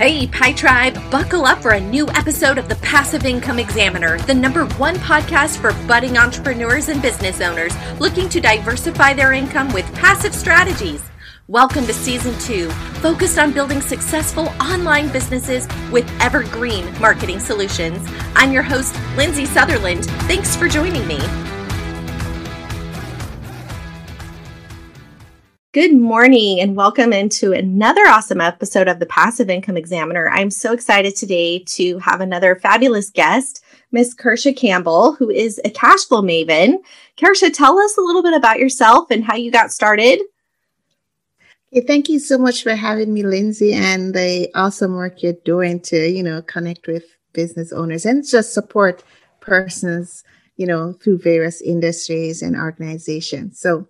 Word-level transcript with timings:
Hey, 0.00 0.26
Pi 0.28 0.54
Tribe, 0.54 0.94
buckle 1.10 1.44
up 1.44 1.60
for 1.60 1.72
a 1.72 1.80
new 1.80 2.08
episode 2.12 2.56
of 2.56 2.70
the 2.70 2.76
Passive 2.76 3.26
Income 3.26 3.58
Examiner, 3.58 4.16
the 4.20 4.32
number 4.32 4.64
one 4.76 4.94
podcast 4.96 5.58
for 5.58 5.74
budding 5.86 6.16
entrepreneurs 6.16 6.88
and 6.88 7.02
business 7.02 7.42
owners 7.42 7.74
looking 8.00 8.26
to 8.30 8.40
diversify 8.40 9.12
their 9.12 9.34
income 9.34 9.70
with 9.74 9.84
passive 9.94 10.34
strategies. 10.34 11.02
Welcome 11.48 11.84
to 11.84 11.92
season 11.92 12.32
two, 12.38 12.70
focused 13.02 13.38
on 13.38 13.52
building 13.52 13.82
successful 13.82 14.48
online 14.58 15.12
businesses 15.12 15.68
with 15.92 16.10
evergreen 16.22 16.98
marketing 16.98 17.38
solutions. 17.38 18.02
I'm 18.34 18.52
your 18.52 18.62
host, 18.62 18.98
Lindsay 19.18 19.44
Sutherland. 19.44 20.06
Thanks 20.22 20.56
for 20.56 20.66
joining 20.66 21.06
me. 21.06 21.18
Good 25.72 25.94
morning 25.94 26.58
and 26.58 26.74
welcome 26.74 27.12
into 27.12 27.52
another 27.52 28.00
awesome 28.08 28.40
episode 28.40 28.88
of 28.88 28.98
the 28.98 29.06
Passive 29.06 29.48
Income 29.48 29.76
Examiner. 29.76 30.28
I'm 30.28 30.50
so 30.50 30.72
excited 30.72 31.14
today 31.14 31.60
to 31.60 31.96
have 31.98 32.20
another 32.20 32.56
fabulous 32.56 33.08
guest, 33.08 33.62
Miss 33.92 34.12
Kirsha 34.12 34.56
Campbell, 34.56 35.12
who 35.12 35.30
is 35.30 35.60
a 35.64 35.70
cash 35.70 36.06
flow 36.06 36.22
maven. 36.22 36.78
Kirsha, 37.16 37.52
tell 37.52 37.78
us 37.78 37.96
a 37.96 38.00
little 38.00 38.20
bit 38.20 38.34
about 38.34 38.58
yourself 38.58 39.12
and 39.12 39.22
how 39.22 39.36
you 39.36 39.52
got 39.52 39.70
started. 39.70 40.20
Okay, 41.72 41.86
thank 41.86 42.08
you 42.08 42.18
so 42.18 42.36
much 42.36 42.64
for 42.64 42.74
having 42.74 43.14
me, 43.14 43.22
Lindsay, 43.22 43.72
and 43.72 44.12
the 44.12 44.50
awesome 44.56 44.94
work 44.94 45.22
you're 45.22 45.34
doing 45.44 45.78
to, 45.82 46.10
you 46.10 46.24
know, 46.24 46.42
connect 46.42 46.88
with 46.88 47.04
business 47.32 47.72
owners 47.72 48.04
and 48.04 48.26
just 48.26 48.52
support 48.52 49.04
persons, 49.38 50.24
you 50.56 50.66
know, 50.66 50.94
through 50.94 51.18
various 51.18 51.62
industries 51.62 52.42
and 52.42 52.56
organizations. 52.56 53.60
So 53.60 53.86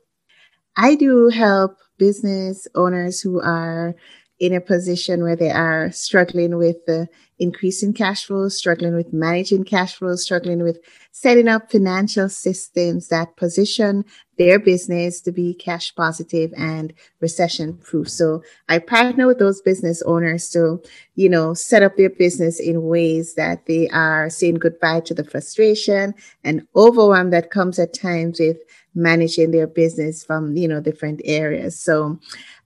I 0.76 0.94
do 0.94 1.28
help 1.28 1.76
business 1.98 2.66
owners 2.74 3.20
who 3.20 3.40
are 3.40 3.94
in 4.40 4.54
a 4.54 4.60
position 4.60 5.22
where 5.22 5.36
they 5.36 5.50
are 5.50 5.92
struggling 5.92 6.56
with 6.56 6.76
the 6.86 7.06
increase 7.38 7.82
in 7.82 7.92
cash 7.92 8.24
flow, 8.24 8.48
struggling 8.48 8.94
with 8.94 9.12
managing 9.12 9.64
cash 9.64 9.96
flow, 9.96 10.16
struggling 10.16 10.62
with 10.62 10.78
setting 11.12 11.46
up 11.46 11.70
financial 11.70 12.28
systems 12.28 13.08
that 13.08 13.36
position 13.36 14.02
their 14.38 14.58
business 14.58 15.20
to 15.20 15.32
be 15.32 15.52
cash 15.52 15.94
positive 15.94 16.52
and 16.56 16.94
recession 17.20 17.76
proof. 17.76 18.08
So 18.08 18.42
I 18.68 18.78
partner 18.78 19.26
with 19.26 19.38
those 19.38 19.60
business 19.60 20.00
owners 20.02 20.48
to, 20.50 20.82
you 21.14 21.28
know, 21.28 21.52
set 21.52 21.82
up 21.82 21.98
their 21.98 22.08
business 22.08 22.58
in 22.58 22.82
ways 22.82 23.34
that 23.34 23.66
they 23.66 23.88
are 23.90 24.30
saying 24.30 24.54
goodbye 24.54 25.00
to 25.00 25.12
the 25.12 25.24
frustration 25.24 26.14
and 26.44 26.66
overwhelm 26.74 27.28
that 27.30 27.50
comes 27.50 27.78
at 27.78 27.92
times 27.92 28.40
with 28.40 28.56
managing 28.94 29.50
their 29.50 29.66
business 29.66 30.24
from 30.24 30.56
you 30.56 30.68
know 30.68 30.80
different 30.80 31.20
areas. 31.24 31.78
So 31.78 32.18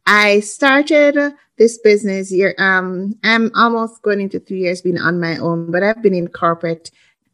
i 0.06 0.40
started 0.40 1.16
this 1.56 1.78
business 1.78 2.30
year 2.30 2.54
um 2.58 3.14
i'm 3.24 3.50
almost 3.54 4.02
going 4.02 4.20
into 4.20 4.38
three 4.38 4.58
years 4.58 4.82
being 4.82 4.98
on 4.98 5.18
my 5.18 5.36
own 5.38 5.70
but 5.70 5.82
i've 5.82 6.02
been 6.02 6.14
in 6.14 6.28
corporate 6.28 6.90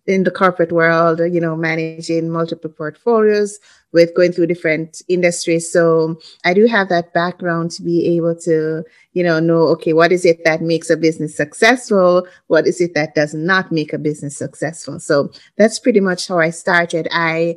in 0.07 0.25
the 0.25 0.31
corporate 0.31 0.73
world 0.73 1.21
you 1.33 1.41
know 1.41 1.57
managing 1.57 2.31
multiple 2.31 2.71
portfolios 2.71 3.59
with 3.93 4.15
going 4.15 4.33
through 4.33 4.47
different 4.47 5.03
industries. 5.09 5.71
So 5.71 6.19
i 6.45 6.55
do 6.55 6.67
have 6.67 6.89
that 6.89 7.13
background 7.13 7.71
to 7.73 7.83
be 7.83 8.17
able 8.17 8.35
to 8.37 8.85
you 9.13 9.23
know 9.23 9.41
know 9.41 9.63
okay 9.75 9.93
what 9.93 10.13
is 10.13 10.25
it 10.25 10.45
that 10.45 10.63
makes 10.63 10.91
a 10.91 10.97
business 10.97 11.37
successful? 11.37 12.27
What 12.47 12.67
is 12.67 12.81
it 12.81 12.95
that 12.95 13.15
does 13.15 13.35
not 13.35 13.73
make 13.73 13.93
a 13.93 13.99
business 13.99 14.37
successful? 14.37 15.01
So 15.01 15.31
that's 15.57 15.79
pretty 15.79 16.01
much 16.01 16.29
how 16.29 16.39
i 16.39 16.51
started. 16.51 17.09
I 17.11 17.57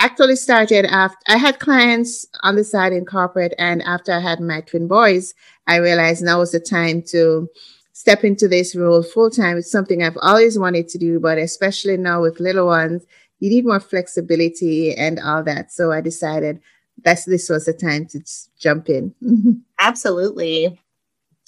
actually 0.00 0.36
started 0.36 0.86
after 0.86 1.18
I 1.28 1.36
had 1.36 1.60
clients 1.60 2.26
on 2.42 2.56
the 2.56 2.64
side 2.64 2.92
in 2.92 3.04
corporate, 3.04 3.54
and 3.58 3.82
after 3.82 4.12
I 4.12 4.20
had 4.20 4.40
my 4.40 4.62
twin 4.62 4.88
boys, 4.88 5.34
I 5.66 5.76
realized 5.76 6.22
now 6.22 6.40
was 6.40 6.52
the 6.52 6.60
time 6.60 7.02
to 7.08 7.48
step 7.92 8.24
into 8.24 8.48
this 8.48 8.74
role 8.74 9.02
full 9.02 9.30
time. 9.30 9.58
It's 9.58 9.70
something 9.70 10.02
I've 10.02 10.18
always 10.22 10.58
wanted 10.58 10.88
to 10.88 10.98
do, 10.98 11.20
but 11.20 11.38
especially 11.38 11.96
now 11.96 12.22
with 12.22 12.40
little 12.40 12.66
ones, 12.66 13.04
you 13.38 13.50
need 13.50 13.66
more 13.66 13.80
flexibility 13.80 14.94
and 14.94 15.20
all 15.20 15.42
that. 15.44 15.70
So 15.70 15.92
I 15.92 16.00
decided 16.00 16.60
that 17.04 17.20
this 17.26 17.48
was 17.48 17.66
the 17.66 17.72
time 17.72 18.06
to 18.06 18.20
jump 18.58 18.88
in. 18.88 19.14
Absolutely. 19.78 20.80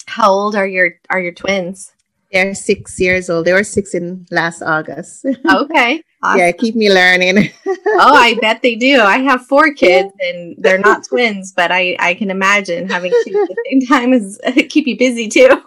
How 0.05 0.31
old 0.31 0.55
are 0.55 0.67
your 0.67 0.91
are 1.09 1.19
your 1.19 1.33
twins? 1.33 1.91
They're 2.31 2.55
six 2.55 2.99
years 2.99 3.29
old. 3.29 3.45
They 3.45 3.53
were 3.53 3.63
six 3.63 3.93
in 3.93 4.25
last 4.31 4.61
August. 4.61 5.25
Okay. 5.49 6.03
Awesome. 6.23 6.39
Yeah, 6.39 6.51
keep 6.53 6.75
me 6.75 6.89
learning. 6.89 7.51
oh, 7.67 8.15
I 8.15 8.35
bet 8.39 8.61
they 8.61 8.75
do. 8.75 9.01
I 9.01 9.17
have 9.17 9.45
four 9.45 9.73
kids 9.73 10.13
and 10.21 10.55
they're 10.57 10.77
not 10.77 11.03
twins, 11.03 11.51
but 11.51 11.69
I, 11.69 11.97
I 11.99 12.13
can 12.13 12.31
imagine 12.31 12.89
having 12.89 13.11
two 13.25 13.41
at 13.41 13.49
the 13.49 13.63
same 13.69 13.81
time 13.87 14.13
is 14.13 14.39
keep 14.69 14.87
you 14.87 14.97
busy 14.97 15.27
too. 15.27 15.61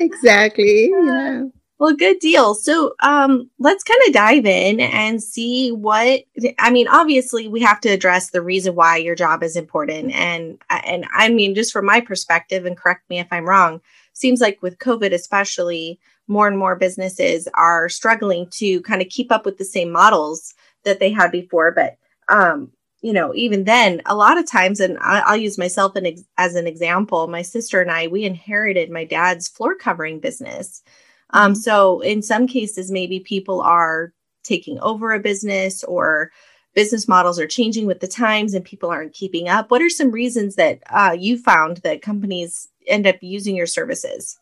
exactly. 0.00 0.90
Yeah. 0.90 1.44
Well, 1.78 1.94
good 1.94 2.18
deal. 2.18 2.54
So, 2.54 2.94
um, 3.00 3.50
let's 3.58 3.84
kind 3.84 4.00
of 4.06 4.12
dive 4.12 4.44
in 4.46 4.80
and 4.80 5.22
see 5.22 5.70
what 5.70 6.22
I 6.58 6.70
mean. 6.70 6.88
Obviously, 6.88 7.48
we 7.48 7.60
have 7.60 7.80
to 7.80 7.88
address 7.88 8.30
the 8.30 8.42
reason 8.42 8.74
why 8.74 8.98
your 8.98 9.14
job 9.14 9.42
is 9.42 9.56
important, 9.56 10.12
and 10.12 10.58
and 10.68 11.06
I 11.14 11.30
mean, 11.30 11.54
just 11.54 11.72
from 11.72 11.86
my 11.86 12.02
perspective, 12.02 12.66
and 12.66 12.76
correct 12.76 13.08
me 13.08 13.18
if 13.18 13.28
I'm 13.30 13.48
wrong. 13.48 13.80
Seems 14.12 14.42
like 14.42 14.60
with 14.60 14.78
COVID, 14.78 15.14
especially, 15.14 15.98
more 16.30 16.46
and 16.46 16.56
more 16.56 16.76
businesses 16.76 17.48
are 17.54 17.88
struggling 17.88 18.46
to 18.52 18.80
kind 18.82 19.02
of 19.02 19.08
keep 19.08 19.32
up 19.32 19.44
with 19.44 19.58
the 19.58 19.64
same 19.64 19.90
models 19.90 20.54
that 20.84 21.00
they 21.00 21.10
had 21.10 21.30
before. 21.32 21.72
But, 21.72 21.96
um, 22.28 22.70
you 23.02 23.12
know, 23.12 23.34
even 23.34 23.64
then, 23.64 24.00
a 24.06 24.14
lot 24.14 24.38
of 24.38 24.48
times, 24.48 24.78
and 24.80 24.96
I'll 25.00 25.36
use 25.36 25.58
myself 25.58 25.94
as 26.38 26.54
an 26.54 26.66
example, 26.66 27.26
my 27.26 27.42
sister 27.42 27.80
and 27.80 27.90
I, 27.90 28.06
we 28.06 28.24
inherited 28.24 28.90
my 28.90 29.04
dad's 29.04 29.48
floor 29.48 29.74
covering 29.74 30.20
business. 30.20 30.82
Um, 31.30 31.54
so 31.54 32.00
in 32.00 32.22
some 32.22 32.46
cases, 32.46 32.90
maybe 32.90 33.20
people 33.20 33.60
are 33.60 34.12
taking 34.42 34.78
over 34.80 35.12
a 35.12 35.20
business 35.20 35.84
or 35.84 36.30
business 36.74 37.08
models 37.08 37.38
are 37.38 37.46
changing 37.46 37.86
with 37.86 38.00
the 38.00 38.08
times 38.08 38.54
and 38.54 38.64
people 38.64 38.90
aren't 38.90 39.12
keeping 39.12 39.48
up. 39.48 39.70
What 39.70 39.82
are 39.82 39.90
some 39.90 40.10
reasons 40.10 40.54
that 40.56 40.80
uh, 40.90 41.16
you 41.18 41.38
found 41.38 41.78
that 41.78 42.02
companies 42.02 42.68
end 42.86 43.06
up 43.06 43.16
using 43.20 43.56
your 43.56 43.66
services? 43.66 44.39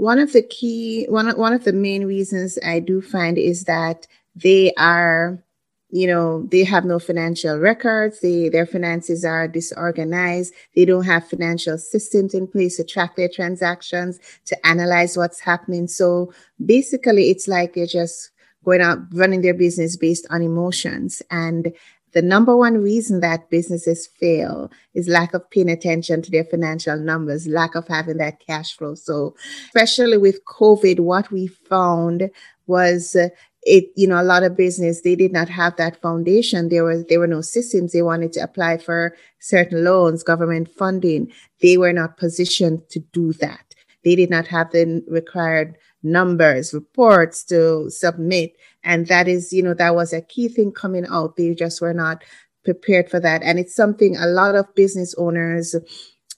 One 0.00 0.18
of 0.18 0.32
the 0.32 0.40
key, 0.40 1.04
one, 1.10 1.28
one 1.36 1.52
of 1.52 1.64
the 1.64 1.74
main 1.74 2.06
reasons 2.06 2.58
I 2.64 2.80
do 2.80 3.02
find 3.02 3.36
is 3.36 3.64
that 3.64 4.06
they 4.34 4.72
are, 4.78 5.44
you 5.90 6.06
know, 6.06 6.46
they 6.50 6.64
have 6.64 6.86
no 6.86 6.98
financial 6.98 7.58
records. 7.58 8.20
They, 8.20 8.48
their 8.48 8.64
finances 8.64 9.26
are 9.26 9.46
disorganized. 9.46 10.54
They 10.74 10.86
don't 10.86 11.04
have 11.04 11.28
financial 11.28 11.76
systems 11.76 12.32
in 12.32 12.46
place 12.46 12.78
to 12.78 12.84
track 12.84 13.16
their 13.16 13.28
transactions, 13.28 14.18
to 14.46 14.66
analyze 14.66 15.18
what's 15.18 15.38
happening. 15.38 15.86
So 15.86 16.32
basically, 16.64 17.28
it's 17.28 17.46
like 17.46 17.74
they're 17.74 17.84
just 17.84 18.30
going 18.64 18.80
out 18.80 19.00
running 19.12 19.42
their 19.42 19.52
business 19.52 19.98
based 19.98 20.26
on 20.30 20.40
emotions. 20.40 21.20
And 21.30 21.74
the 22.12 22.22
number 22.22 22.56
one 22.56 22.78
reason 22.78 23.20
that 23.20 23.50
businesses 23.50 24.06
fail 24.06 24.70
is 24.94 25.08
lack 25.08 25.34
of 25.34 25.48
paying 25.50 25.70
attention 25.70 26.22
to 26.22 26.30
their 26.30 26.44
financial 26.44 26.98
numbers, 26.98 27.46
lack 27.46 27.74
of 27.74 27.86
having 27.88 28.16
that 28.18 28.40
cash 28.44 28.76
flow. 28.76 28.94
So, 28.94 29.34
especially 29.66 30.18
with 30.18 30.44
COVID, 30.44 31.00
what 31.00 31.30
we 31.30 31.46
found 31.46 32.30
was 32.66 33.16
uh, 33.16 33.28
it 33.62 33.90
you 33.94 34.06
know 34.06 34.20
a 34.20 34.24
lot 34.24 34.42
of 34.42 34.56
business 34.56 35.02
they 35.02 35.14
did 35.14 35.32
not 35.32 35.48
have 35.48 35.76
that 35.76 36.00
foundation. 36.00 36.68
There 36.68 36.84
was 36.84 37.04
there 37.06 37.20
were 37.20 37.26
no 37.26 37.40
systems. 37.42 37.92
They 37.92 38.02
wanted 38.02 38.32
to 38.34 38.40
apply 38.40 38.78
for 38.78 39.16
certain 39.38 39.84
loans 39.84 40.22
government 40.22 40.70
funding. 40.70 41.32
They 41.60 41.76
were 41.76 41.92
not 41.92 42.16
positioned 42.16 42.88
to 42.90 43.00
do 43.12 43.32
that. 43.34 43.74
They 44.04 44.16
did 44.16 44.30
not 44.30 44.46
have 44.46 44.70
the 44.70 45.04
required 45.08 45.76
numbers, 46.02 46.72
reports 46.72 47.44
to 47.44 47.90
submit. 47.90 48.52
And 48.82 49.06
that 49.08 49.28
is, 49.28 49.52
you 49.52 49.62
know, 49.62 49.74
that 49.74 49.94
was 49.94 50.12
a 50.12 50.22
key 50.22 50.48
thing 50.48 50.72
coming 50.72 51.06
out. 51.10 51.36
They 51.36 51.54
just 51.54 51.80
were 51.80 51.94
not 51.94 52.22
prepared 52.64 53.10
for 53.10 53.20
that. 53.20 53.42
And 53.42 53.58
it's 53.58 53.74
something 53.74 54.16
a 54.16 54.26
lot 54.26 54.54
of 54.54 54.74
business 54.74 55.14
owners, 55.18 55.74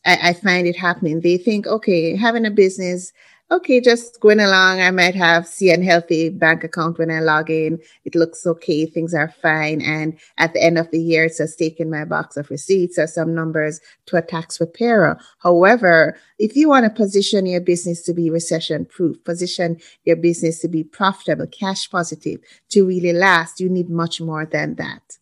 I, 0.04 0.30
I 0.30 0.32
find 0.32 0.66
it 0.66 0.76
happening. 0.76 1.20
They 1.20 1.36
think, 1.38 1.66
okay, 1.66 2.16
having 2.16 2.46
a 2.46 2.50
business, 2.50 3.12
okay, 3.52 3.80
just 3.80 4.18
going 4.20 4.40
along. 4.40 4.80
I 4.80 4.90
might 4.90 5.14
have 5.14 5.48
a 5.60 5.82
healthy 5.82 6.30
bank 6.30 6.64
account 6.64 6.98
when 6.98 7.10
I 7.10 7.20
log 7.20 7.50
in. 7.50 7.78
It 8.04 8.14
looks 8.14 8.46
okay. 8.46 8.86
Things 8.86 9.12
are 9.14 9.28
fine. 9.42 9.82
And 9.82 10.18
at 10.38 10.54
the 10.54 10.62
end 10.62 10.78
of 10.78 10.90
the 10.90 11.00
year, 11.00 11.24
it's 11.24 11.38
just 11.38 11.58
taking 11.58 11.90
my 11.90 12.04
box 12.04 12.36
of 12.36 12.50
receipts 12.50 12.98
or 12.98 13.06
some 13.06 13.34
numbers 13.34 13.80
to 14.06 14.16
a 14.16 14.22
tax 14.22 14.58
preparer. 14.58 15.18
However, 15.38 16.16
if 16.38 16.56
you 16.56 16.68
want 16.68 16.84
to 16.84 16.90
position 16.90 17.46
your 17.46 17.60
business 17.60 18.02
to 18.02 18.14
be 18.14 18.30
recession 18.30 18.86
proof, 18.86 19.22
position 19.24 19.78
your 20.04 20.16
business 20.16 20.60
to 20.60 20.68
be 20.68 20.82
profitable, 20.82 21.46
cash 21.46 21.90
positive, 21.90 22.40
to 22.70 22.86
really 22.86 23.12
last, 23.12 23.60
you 23.60 23.68
need 23.68 23.90
much 23.90 24.20
more 24.20 24.46
than 24.46 24.76
that. 24.76 25.18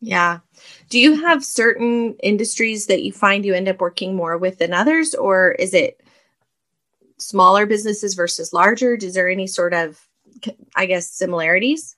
Yeah. 0.00 0.40
Do 0.90 0.98
you 0.98 1.14
have 1.16 1.44
certain 1.44 2.14
industries 2.22 2.86
that 2.86 3.02
you 3.02 3.12
find 3.12 3.44
you 3.44 3.54
end 3.54 3.68
up 3.68 3.80
working 3.80 4.14
more 4.14 4.36
with 4.36 4.58
than 4.58 4.74
others, 4.74 5.14
or 5.14 5.52
is 5.52 5.72
it 5.72 6.02
smaller 7.28 7.66
businesses 7.66 8.14
versus 8.14 8.52
larger? 8.52 8.94
Is 8.94 9.14
there 9.14 9.28
any 9.28 9.46
sort 9.46 9.74
of, 9.74 10.00
I 10.76 10.86
guess, 10.86 11.10
similarities? 11.10 11.93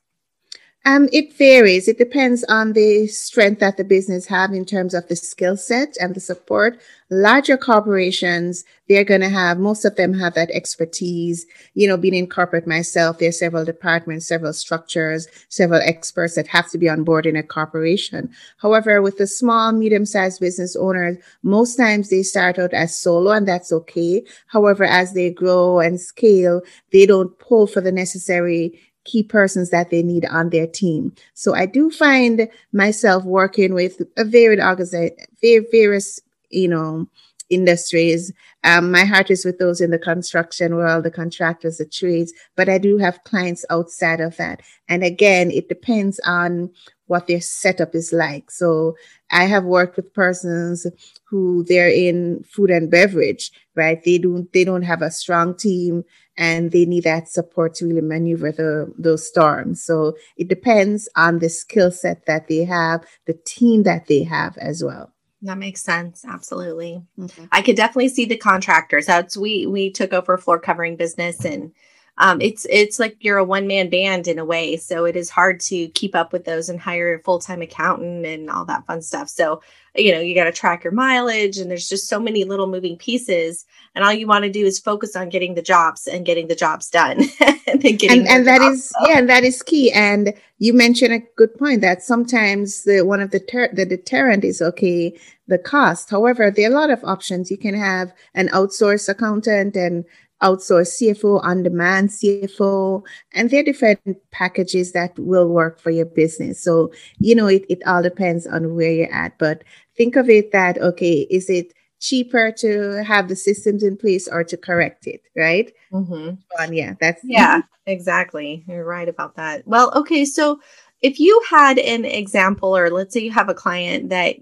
Um, 0.87 1.09
it 1.13 1.37
varies. 1.37 1.89
It 1.89 1.99
depends 1.99 2.45
on 2.45 2.73
the 2.73 3.09
strength 3.09 3.59
that 3.59 3.77
the 3.77 3.83
business 3.83 4.25
have 4.27 4.53
in 4.53 4.65
terms 4.65 4.95
of 4.95 5.09
the 5.09 5.17
skill 5.17 5.57
set 5.57 5.97
and 6.01 6.15
the 6.15 6.21
support. 6.21 6.81
Larger 7.11 7.57
corporations, 7.57 8.65
they're 8.89 9.05
going 9.05 9.21
to 9.21 9.29
have, 9.29 9.59
most 9.59 9.85
of 9.85 9.97
them 9.97 10.15
have 10.15 10.35
that 10.35 10.51
expertise. 10.53 11.45
You 11.75 11.89
know, 11.89 11.97
being 11.97 12.15
in 12.15 12.29
corporate 12.29 12.69
myself, 12.69 13.19
there's 13.19 13.39
several 13.39 13.65
departments, 13.65 14.29
several 14.29 14.53
structures, 14.53 15.27
several 15.49 15.81
experts 15.83 16.37
that 16.37 16.47
have 16.49 16.71
to 16.71 16.79
be 16.79 16.89
on 16.89 17.03
board 17.03 17.27
in 17.27 17.35
a 17.35 17.43
corporation. 17.43 18.31
However, 18.59 19.03
with 19.03 19.19
the 19.19 19.27
small, 19.27 19.73
medium-sized 19.73 20.41
business 20.41 20.77
owners, 20.77 21.17
most 21.43 21.75
times 21.75 22.11
they 22.11 22.23
start 22.23 22.61
out 22.61 22.73
as 22.73 22.97
solo 22.97 23.33
and 23.33 23.47
that's 23.47 23.73
okay. 23.73 24.25
However, 24.47 24.85
as 24.85 25.15
they 25.15 25.31
grow 25.31 25.81
and 25.81 26.01
scale, 26.01 26.63
they 26.93 27.07
don't 27.07 27.37
pull 27.41 27.67
for 27.67 27.81
the 27.81 27.93
necessary 27.93 28.81
key 29.07 29.23
persons 29.23 29.71
that 29.71 29.91
they 29.91 30.03
need 30.03 30.27
on 30.27 30.51
their 30.51 30.67
team. 30.67 31.15
So 31.35 31.55
I 31.55 31.65
do 31.67 31.91
find 31.91 32.49
myself 32.73 33.25
working 33.25 33.73
with 33.73 34.03
a 34.17 34.25
varied 34.25 34.61
organization, 34.61 35.17
various, 35.41 36.21
you 36.51 36.69
know, 36.69 37.09
industries. 37.49 38.33
Um, 38.65 38.91
my 38.91 39.05
heart 39.05 39.31
is 39.31 39.45
with 39.45 39.59
those 39.59 39.81
in 39.81 39.91
the 39.91 39.99
construction 39.99 40.75
world, 40.75 41.05
the 41.05 41.11
contractors, 41.11 41.79
the 41.79 41.87
trades, 41.87 42.33
but 42.57 42.69
I 42.69 42.79
do 42.79 42.99
have 42.99 43.23
clients 43.25 43.65
outside 43.71 44.21
of 44.21 44.37
that. 44.37 44.63
And 44.89 45.05
again, 45.05 45.51
it 45.51 45.69
depends 45.69 46.19
on 46.27 46.71
what 47.07 47.29
their 47.29 47.41
setup 47.41 47.95
is 47.95 48.13
like. 48.13 48.51
So 48.51 48.97
I 49.31 49.45
have 49.45 49.65
worked 49.65 49.97
with 49.97 50.13
persons 50.13 50.87
who 51.25 51.65
they're 51.69 51.89
in 51.89 52.43
food 52.43 52.71
and 52.71 52.91
beverage, 52.91 53.53
right? 53.77 54.03
They 54.03 54.19
don't 54.19 54.53
they 54.53 54.65
don't 54.65 54.83
have 54.83 55.03
a 55.03 55.11
strong 55.11 55.57
team 55.57 56.05
and 56.37 56.71
they 56.71 56.85
need 56.85 57.05
that 57.05 57.29
support 57.29 57.75
to 57.75 57.87
really 57.87 58.01
maneuver 58.01 58.53
the, 58.53 58.93
those 58.99 59.27
storms. 59.27 59.83
So 59.83 60.17
it 60.37 60.49
depends 60.49 61.09
on 61.17 61.39
the 61.39 61.49
skill 61.49 61.91
set 61.91 62.27
that 62.27 62.49
they 62.49 62.65
have, 62.65 63.05
the 63.27 63.39
team 63.45 63.85
that 63.85 64.07
they 64.07 64.23
have 64.25 64.57
as 64.59 64.83
well. 64.85 65.13
That 65.43 65.59
makes 65.59 65.83
sense. 65.83 66.25
Absolutely. 66.27 67.03
Mm-hmm. 67.19 67.45
I 67.53 67.63
could 67.63 67.77
definitely 67.77 68.09
see 68.09 68.25
the 68.25 68.37
contractors. 68.37 69.07
That's 69.07 69.37
we 69.37 69.67
we 69.67 69.91
took 69.91 70.13
over 70.13 70.35
a 70.35 70.39
floor 70.39 70.59
covering 70.59 70.97
business 70.97 71.45
and 71.45 71.73
um, 72.19 72.41
it's 72.41 72.67
it's 72.71 72.99
like 72.99 73.17
you're 73.21 73.39
a 73.39 73.45
one 73.45 73.67
man 73.67 73.91
band 73.91 74.27
in 74.27 74.39
a 74.39 74.45
way. 74.45 74.77
So 74.77 75.05
it 75.05 75.17
is 75.17 75.31
hard 75.31 75.61
to 75.61 75.89
keep 75.89 76.15
up 76.15 76.33
with 76.33 76.45
those 76.45 76.69
and 76.69 76.81
hire 76.81 77.15
a 77.15 77.23
full 77.23 77.39
time 77.39 77.63
accountant 77.63 78.25
and 78.25 78.51
all 78.51 78.65
that 78.65 78.87
fun 78.87 79.03
stuff. 79.03 79.29
So 79.29 79.61
you 79.99 80.13
know 80.13 80.21
you 80.21 80.35
got 80.35 80.45
to 80.45 80.53
track 80.53 80.85
your 80.85 80.93
mileage 80.93 81.59
and 81.59 81.71
there's 81.71 81.89
just 81.89 82.09
so 82.09 82.21
many 82.21 82.45
little 82.45 82.67
moving 82.67 82.97
pieces 82.97 83.65
and 83.95 84.05
all 84.05 84.13
you 84.13 84.27
want 84.27 84.45
to 84.45 84.51
do 84.51 84.65
is 84.65 84.79
focus 84.79 85.17
on 85.17 85.29
getting 85.29 85.55
the 85.55 85.63
jobs 85.63 86.07
and 86.07 86.27
getting 86.27 86.49
the 86.49 86.55
jobs 86.55 86.89
done 86.91 87.19
and 87.67 87.85
and, 87.85 88.29
and 88.29 88.47
that 88.47 88.61
is 88.63 88.93
yeah 89.07 89.19
and 89.19 89.29
that 89.29 89.45
is 89.45 89.63
key 89.63 89.91
and 89.93 90.35
you 90.59 90.73
mentioned 90.73 91.13
a 91.13 91.21
good 91.37 91.55
point 91.59 91.81
that 91.81 92.03
sometimes 92.03 92.85
the 92.85 93.03
one 93.03 93.21
of 93.21 93.31
the 93.31 93.41
ter- 93.41 93.73
the 93.73 93.87
deterrent 93.87 94.45
is 94.45 94.61
okay 94.61 95.17
the 95.49 95.59
cost 95.59 96.11
however 96.11 96.51
there 96.51 96.69
are 96.69 96.73
a 96.73 96.79
lot 96.79 96.91
of 96.91 97.03
options 97.05 97.51
you 97.51 97.59
can 97.59 97.75
have 97.75 98.13
an 98.35 98.49
outsourced 98.49 99.09
accountant 99.09 99.77
and 99.77 100.05
outsource 100.43 101.01
CFO, 101.01 101.43
on 101.43 101.63
demand 101.63 102.11
CFO, 102.11 103.03
and 103.33 103.51
there 103.51 103.61
are 103.61 103.65
different 103.65 104.01
packages 104.31 104.93
that 104.93 105.19
will 105.19 105.49
work 105.49 105.81
for 105.81 105.91
your 105.91 106.07
business. 106.07 106.63
So, 106.63 106.93
you 107.19 107.35
know, 107.35 107.47
it, 107.47 107.65
it 107.69 107.79
all 107.87 108.03
depends 108.03 108.47
on 108.47 108.75
where 108.75 108.93
you're 108.93 109.13
at. 109.13 109.39
But 109.39 109.65
think 109.97 110.17
of 110.17 110.29
it 110.29 110.53
that, 110.53 110.79
okay, 110.79 111.27
is 111.31 111.49
it 111.49 111.73
cheaper 112.01 112.53
to 112.53 113.03
have 113.05 113.29
the 113.29 113.37
systems 113.37 113.83
in 113.83 113.97
place 113.97 114.29
or 114.29 114.45
to 114.45 114.57
correct 114.57 115.07
it, 115.07 115.23
right? 115.37 115.73
Mm-hmm. 115.93 116.73
Yeah, 116.73 116.95
that's. 117.01 117.21
Yeah, 117.25 117.63
exactly. 117.87 118.65
You're 118.69 118.85
right 118.85 119.09
about 119.09 119.37
that. 119.37 119.67
Well, 119.67 119.93
okay. 119.95 120.25
So, 120.25 120.61
if 121.03 121.21
you 121.21 121.43
had 121.49 121.79
an 121.79 122.05
example, 122.05 122.77
or 122.77 122.91
let's 122.91 123.13
say 123.13 123.21
you 123.21 123.31
have 123.31 123.49
a 123.49 123.55
client 123.55 124.11
that 124.11 124.37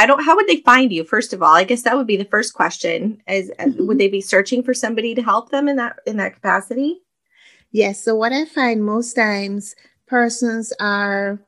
I 0.00 0.06
don't. 0.06 0.24
How 0.24 0.34
would 0.34 0.48
they 0.48 0.62
find 0.62 0.90
you? 0.90 1.04
First 1.04 1.34
of 1.34 1.42
all, 1.42 1.54
I 1.54 1.64
guess 1.64 1.82
that 1.82 1.94
would 1.94 2.06
be 2.06 2.16
the 2.16 2.24
first 2.24 2.54
question. 2.54 3.22
Is 3.28 3.50
mm-hmm. 3.58 3.86
would 3.86 3.98
they 3.98 4.08
be 4.08 4.22
searching 4.22 4.62
for 4.62 4.72
somebody 4.72 5.14
to 5.14 5.22
help 5.22 5.50
them 5.50 5.68
in 5.68 5.76
that 5.76 5.98
in 6.06 6.16
that 6.16 6.36
capacity? 6.36 7.02
Yes. 7.70 8.02
So 8.02 8.16
what 8.16 8.32
I 8.32 8.46
find 8.46 8.82
most 8.82 9.12
times, 9.12 9.76
persons 10.06 10.72
are 10.80 11.38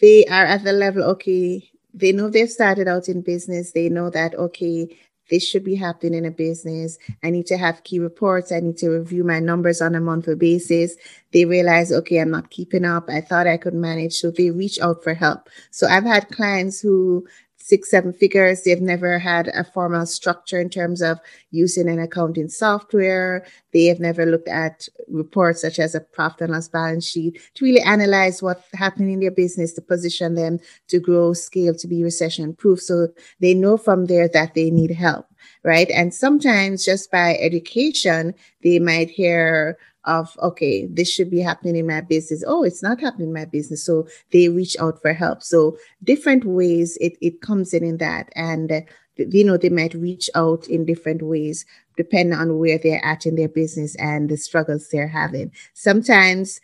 they 0.00 0.24
are 0.26 0.44
at 0.44 0.64
the 0.64 0.72
level. 0.72 1.04
Okay, 1.04 1.70
they 1.94 2.10
know 2.10 2.28
they've 2.28 2.50
started 2.50 2.88
out 2.88 3.08
in 3.08 3.22
business. 3.22 3.70
They 3.70 3.88
know 3.88 4.10
that 4.10 4.34
okay, 4.34 4.88
this 5.30 5.46
should 5.46 5.62
be 5.62 5.76
happening 5.76 6.18
in 6.18 6.24
a 6.24 6.32
business. 6.32 6.98
I 7.22 7.30
need 7.30 7.46
to 7.46 7.58
have 7.58 7.84
key 7.84 8.00
reports. 8.00 8.50
I 8.50 8.58
need 8.58 8.78
to 8.78 8.90
review 8.90 9.22
my 9.22 9.38
numbers 9.38 9.80
on 9.80 9.94
a 9.94 10.00
monthly 10.00 10.34
basis. 10.34 10.96
They 11.32 11.44
realize, 11.44 11.92
okay, 11.92 12.20
I'm 12.20 12.32
not 12.32 12.50
keeping 12.50 12.84
up. 12.84 13.08
I 13.08 13.20
thought 13.20 13.46
I 13.46 13.56
could 13.56 13.74
manage. 13.74 14.14
So 14.14 14.32
they 14.32 14.50
reach 14.50 14.80
out 14.80 15.04
for 15.04 15.14
help. 15.14 15.48
So 15.70 15.86
I've 15.86 16.02
had 16.02 16.28
clients 16.30 16.80
who 16.80 17.28
six, 17.60 17.90
seven 17.90 18.12
figures. 18.12 18.62
They've 18.62 18.80
never 18.80 19.18
had 19.18 19.48
a 19.48 19.64
formal 19.64 20.06
structure 20.06 20.58
in 20.58 20.70
terms 20.70 21.02
of 21.02 21.18
using 21.50 21.88
an 21.88 21.98
accounting 21.98 22.48
software. 22.48 23.46
They 23.72 23.84
have 23.86 24.00
never 24.00 24.26
looked 24.26 24.48
at 24.48 24.88
reports 25.08 25.60
such 25.60 25.78
as 25.78 25.94
a 25.94 26.00
profit 26.00 26.42
and 26.42 26.52
loss 26.52 26.68
balance 26.68 27.06
sheet 27.06 27.40
to 27.54 27.64
really 27.64 27.82
analyze 27.82 28.42
what's 28.42 28.66
happening 28.74 29.12
in 29.12 29.20
their 29.20 29.30
business 29.30 29.72
to 29.74 29.82
position 29.82 30.34
them 30.34 30.58
to 30.88 30.98
grow, 30.98 31.32
scale, 31.32 31.74
to 31.74 31.86
be 31.86 32.02
recession 32.02 32.54
proof. 32.54 32.80
So 32.80 33.08
they 33.40 33.54
know 33.54 33.76
from 33.76 34.06
there 34.06 34.28
that 34.28 34.54
they 34.54 34.70
need 34.70 34.90
help, 34.90 35.26
right? 35.62 35.90
And 35.90 36.12
sometimes 36.14 36.84
just 36.84 37.10
by 37.10 37.36
education, 37.36 38.34
they 38.62 38.78
might 38.78 39.10
hear 39.10 39.78
of 40.04 40.36
okay 40.42 40.86
this 40.86 41.10
should 41.10 41.30
be 41.30 41.40
happening 41.40 41.76
in 41.76 41.86
my 41.86 42.00
business. 42.00 42.42
Oh 42.46 42.62
it's 42.62 42.82
not 42.82 43.00
happening 43.00 43.28
in 43.28 43.34
my 43.34 43.44
business. 43.44 43.84
So 43.84 44.08
they 44.32 44.48
reach 44.48 44.76
out 44.80 45.00
for 45.02 45.12
help. 45.12 45.42
So 45.42 45.76
different 46.02 46.44
ways 46.44 46.96
it, 47.00 47.16
it 47.20 47.40
comes 47.40 47.74
in 47.74 47.84
in 47.84 47.98
that. 47.98 48.30
And 48.34 48.72
uh, 48.72 48.80
you 49.18 49.44
know 49.44 49.56
they 49.56 49.68
might 49.68 49.94
reach 49.94 50.30
out 50.34 50.66
in 50.68 50.86
different 50.86 51.22
ways 51.22 51.66
depending 51.96 52.38
on 52.38 52.58
where 52.58 52.78
they're 52.78 53.04
at 53.04 53.26
in 53.26 53.36
their 53.36 53.48
business 53.48 53.94
and 53.96 54.28
the 54.30 54.36
struggles 54.36 54.88
they're 54.88 55.08
having. 55.08 55.52
Sometimes 55.74 56.60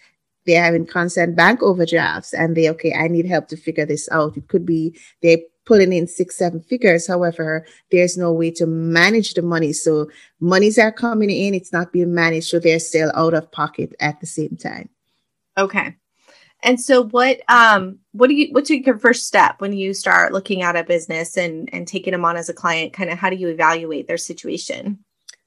they're 0.47 0.63
having 0.63 0.87
constant 0.87 1.37
bank 1.37 1.61
overdrafts 1.63 2.33
and 2.33 2.57
they 2.57 2.71
okay 2.71 2.95
i 2.95 3.09
need 3.09 3.27
help 3.27 3.49
to 3.49 3.57
figure 3.57 3.85
this 3.85 4.09
out. 4.11 4.37
It 4.37 4.49
could 4.49 4.65
be 4.65 4.99
they 5.21 5.45
pulling 5.67 5.93
in 5.93 6.07
six, 6.07 6.39
seven 6.39 6.61
figures. 6.61 7.07
However, 7.07 7.67
there's 7.91 8.17
no 8.17 8.33
way 8.33 8.51
to 8.53 8.67
manage 8.67 9.35
the 9.35 9.43
money. 9.43 9.73
So 9.73 10.09
monies 10.41 10.79
are 10.79 10.93
coming 10.93 11.31
in, 11.31 11.55
it's 11.55 11.73
not 11.73 11.93
being 11.93 12.15
managed. 12.15 12.49
So 12.49 12.59
they're 12.59 12.79
still 12.79 13.13
out 13.15 13.35
of 13.35 13.53
pocket 13.53 13.95
at 14.01 14.21
the 14.21 14.27
same 14.27 14.57
time. 14.57 14.89
Okay. 15.59 15.97
And 16.63 16.81
so 16.81 17.05
what 17.05 17.41
um 17.49 17.99
what 18.13 18.29
do 18.29 18.35
you 18.35 18.49
what's 18.53 18.71
your 18.71 18.99
first 18.99 19.27
step 19.27 19.61
when 19.61 19.73
you 19.73 19.93
start 19.93 20.33
looking 20.33 20.63
at 20.63 20.77
a 20.77 20.85
business 20.85 21.37
and 21.37 21.69
and 21.73 21.87
taking 21.87 22.13
them 22.13 22.25
on 22.25 22.37
as 22.37 22.49
a 22.49 22.55
client? 22.55 22.93
Kind 22.93 23.11
of 23.11 23.19
how 23.19 23.31
do 23.31 23.37
you 23.37 23.49
evaluate 23.49 24.09
their 24.09 24.17
situation? 24.17 25.05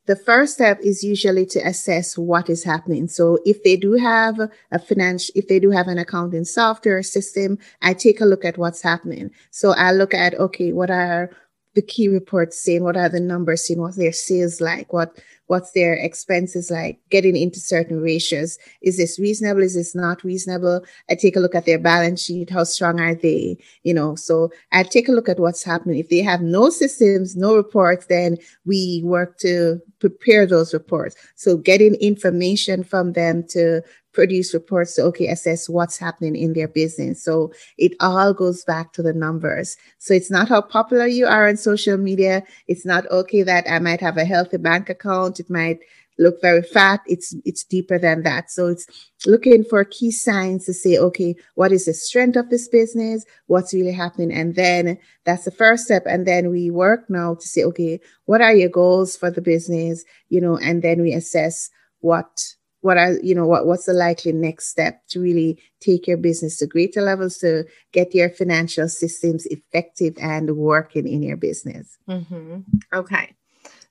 The 0.09 0.15
first 0.15 0.55
step 0.55 0.79
is 0.81 1.03
usually 1.03 1.45
to 1.45 1.59
assess 1.59 2.17
what 2.17 2.49
is 2.49 2.63
happening. 2.63 3.07
So 3.07 3.37
if 3.45 3.61
they 3.61 3.75
do 3.75 3.93
have 3.93 4.39
a 4.71 4.79
finance, 4.79 5.29
if 5.35 5.47
they 5.47 5.59
do 5.59 5.69
have 5.69 5.87
an 5.87 5.99
accounting 5.99 6.45
software 6.45 7.03
system, 7.03 7.59
I 7.83 7.93
take 7.93 8.19
a 8.19 8.25
look 8.25 8.43
at 8.43 8.57
what's 8.57 8.81
happening. 8.81 9.29
So 9.51 9.69
I 9.69 9.91
look 9.91 10.15
at, 10.15 10.33
okay, 10.33 10.73
what 10.73 10.89
are 10.89 11.29
the 11.79 11.85
key 11.85 12.09
reports 12.09 12.61
saying? 12.61 12.83
What 12.83 12.97
are 12.97 13.07
the 13.07 13.21
numbers 13.21 13.65
saying? 13.65 13.79
What's 13.79 13.95
their 13.95 14.11
sales 14.11 14.59
like? 14.59 14.91
What 14.91 15.17
what's 15.47 15.71
their 15.71 15.93
expenses 15.93 16.69
like? 16.69 16.99
Getting 17.09 17.37
into 17.37 17.61
certain 17.61 18.01
ratios. 18.01 18.57
Is 18.81 18.97
this 18.97 19.17
reasonable? 19.17 19.63
Is 19.63 19.75
this 19.75 19.95
not 19.95 20.21
reasonable? 20.25 20.83
I 21.09 21.15
take 21.15 21.37
a 21.37 21.39
look 21.39 21.55
at 21.55 21.65
their 21.65 21.79
balance 21.79 22.21
sheet. 22.21 22.49
How 22.49 22.65
strong 22.65 22.99
are 22.99 23.15
they? 23.15 23.57
You 23.83 23.93
know, 23.93 24.15
so 24.15 24.51
I 24.73 24.83
take 24.83 25.07
a 25.07 25.13
look 25.13 25.29
at 25.29 25.39
what's 25.39 25.63
happening. 25.63 25.99
If 25.99 26.09
they 26.09 26.21
have 26.21 26.41
no 26.41 26.69
systems, 26.69 27.37
no 27.37 27.55
reports, 27.55 28.07
then 28.07 28.37
we 28.65 29.01
work 29.05 29.37
to 29.37 29.79
prepare 29.99 30.45
those 30.45 30.73
reports. 30.73 31.15
So 31.35 31.55
getting 31.55 31.95
information 31.95 32.83
from 32.83 33.13
them 33.13 33.45
to 33.51 33.81
produce 34.19 34.53
reports 34.53 34.95
to 34.95 35.03
okay 35.03 35.27
assess 35.27 35.69
what's 35.69 35.97
happening 35.97 36.35
in 36.35 36.51
their 36.51 36.67
business. 36.67 37.23
So 37.23 37.53
it 37.77 37.93
all 38.01 38.33
goes 38.33 38.65
back 38.65 38.91
to 38.93 39.01
the 39.01 39.13
numbers. 39.13 39.77
So 39.97 40.13
it's 40.13 40.29
not 40.29 40.49
how 40.49 40.59
popular 40.59 41.07
you 41.07 41.25
are 41.25 41.47
on 41.47 41.55
social 41.55 41.95
media. 41.95 42.43
It's 42.67 42.85
not 42.85 43.09
okay 43.09 43.43
that 43.43 43.63
i 43.71 43.79
might 43.79 44.01
have 44.01 44.17
a 44.17 44.25
healthy 44.25 44.57
bank 44.57 44.89
account. 44.89 45.39
It 45.39 45.49
might 45.49 45.79
look 46.17 46.41
very 46.41 46.61
fat. 46.61 46.99
It's 47.07 47.33
it's 47.45 47.63
deeper 47.63 47.97
than 47.97 48.23
that. 48.23 48.51
So 48.51 48.67
it's 48.67 48.87
looking 49.25 49.63
for 49.63 49.85
key 49.85 50.11
signs 50.11 50.65
to 50.65 50.73
say 50.73 50.97
okay 50.97 51.33
what 51.55 51.71
is 51.71 51.85
the 51.85 51.93
strength 51.93 52.35
of 52.35 52.49
this 52.49 52.67
business? 52.67 53.23
What's 53.47 53.73
really 53.73 53.93
happening? 53.93 54.33
And 54.33 54.53
then 54.53 54.97
that's 55.23 55.45
the 55.45 55.51
first 55.51 55.85
step. 55.85 56.03
And 56.05 56.27
then 56.27 56.49
we 56.49 56.69
work 56.69 57.09
now 57.09 57.35
to 57.35 57.47
say 57.47 57.63
okay 57.71 58.01
what 58.25 58.41
are 58.41 58.53
your 58.53 58.67
goals 58.67 59.15
for 59.15 59.31
the 59.31 59.41
business? 59.41 60.03
You 60.27 60.41
know 60.41 60.57
and 60.57 60.81
then 60.81 61.01
we 61.01 61.13
assess 61.13 61.69
what 62.01 62.58
what 62.81 62.97
are 62.97 63.13
you 63.21 63.35
know 63.35 63.45
what 63.45 63.65
what's 63.65 63.85
the 63.85 63.93
likely 63.93 64.31
next 64.31 64.67
step 64.67 65.01
to 65.07 65.19
really 65.19 65.61
take 65.79 66.07
your 66.07 66.17
business 66.17 66.57
to 66.57 66.67
greater 66.67 67.01
levels 67.01 67.37
to 67.37 67.65
get 67.91 68.13
your 68.13 68.29
financial 68.29 68.87
systems 68.87 69.45
effective 69.47 70.15
and 70.21 70.55
working 70.55 71.07
in 71.07 71.21
your 71.23 71.37
business 71.37 71.97
mm-hmm. 72.07 72.59
okay 72.93 73.35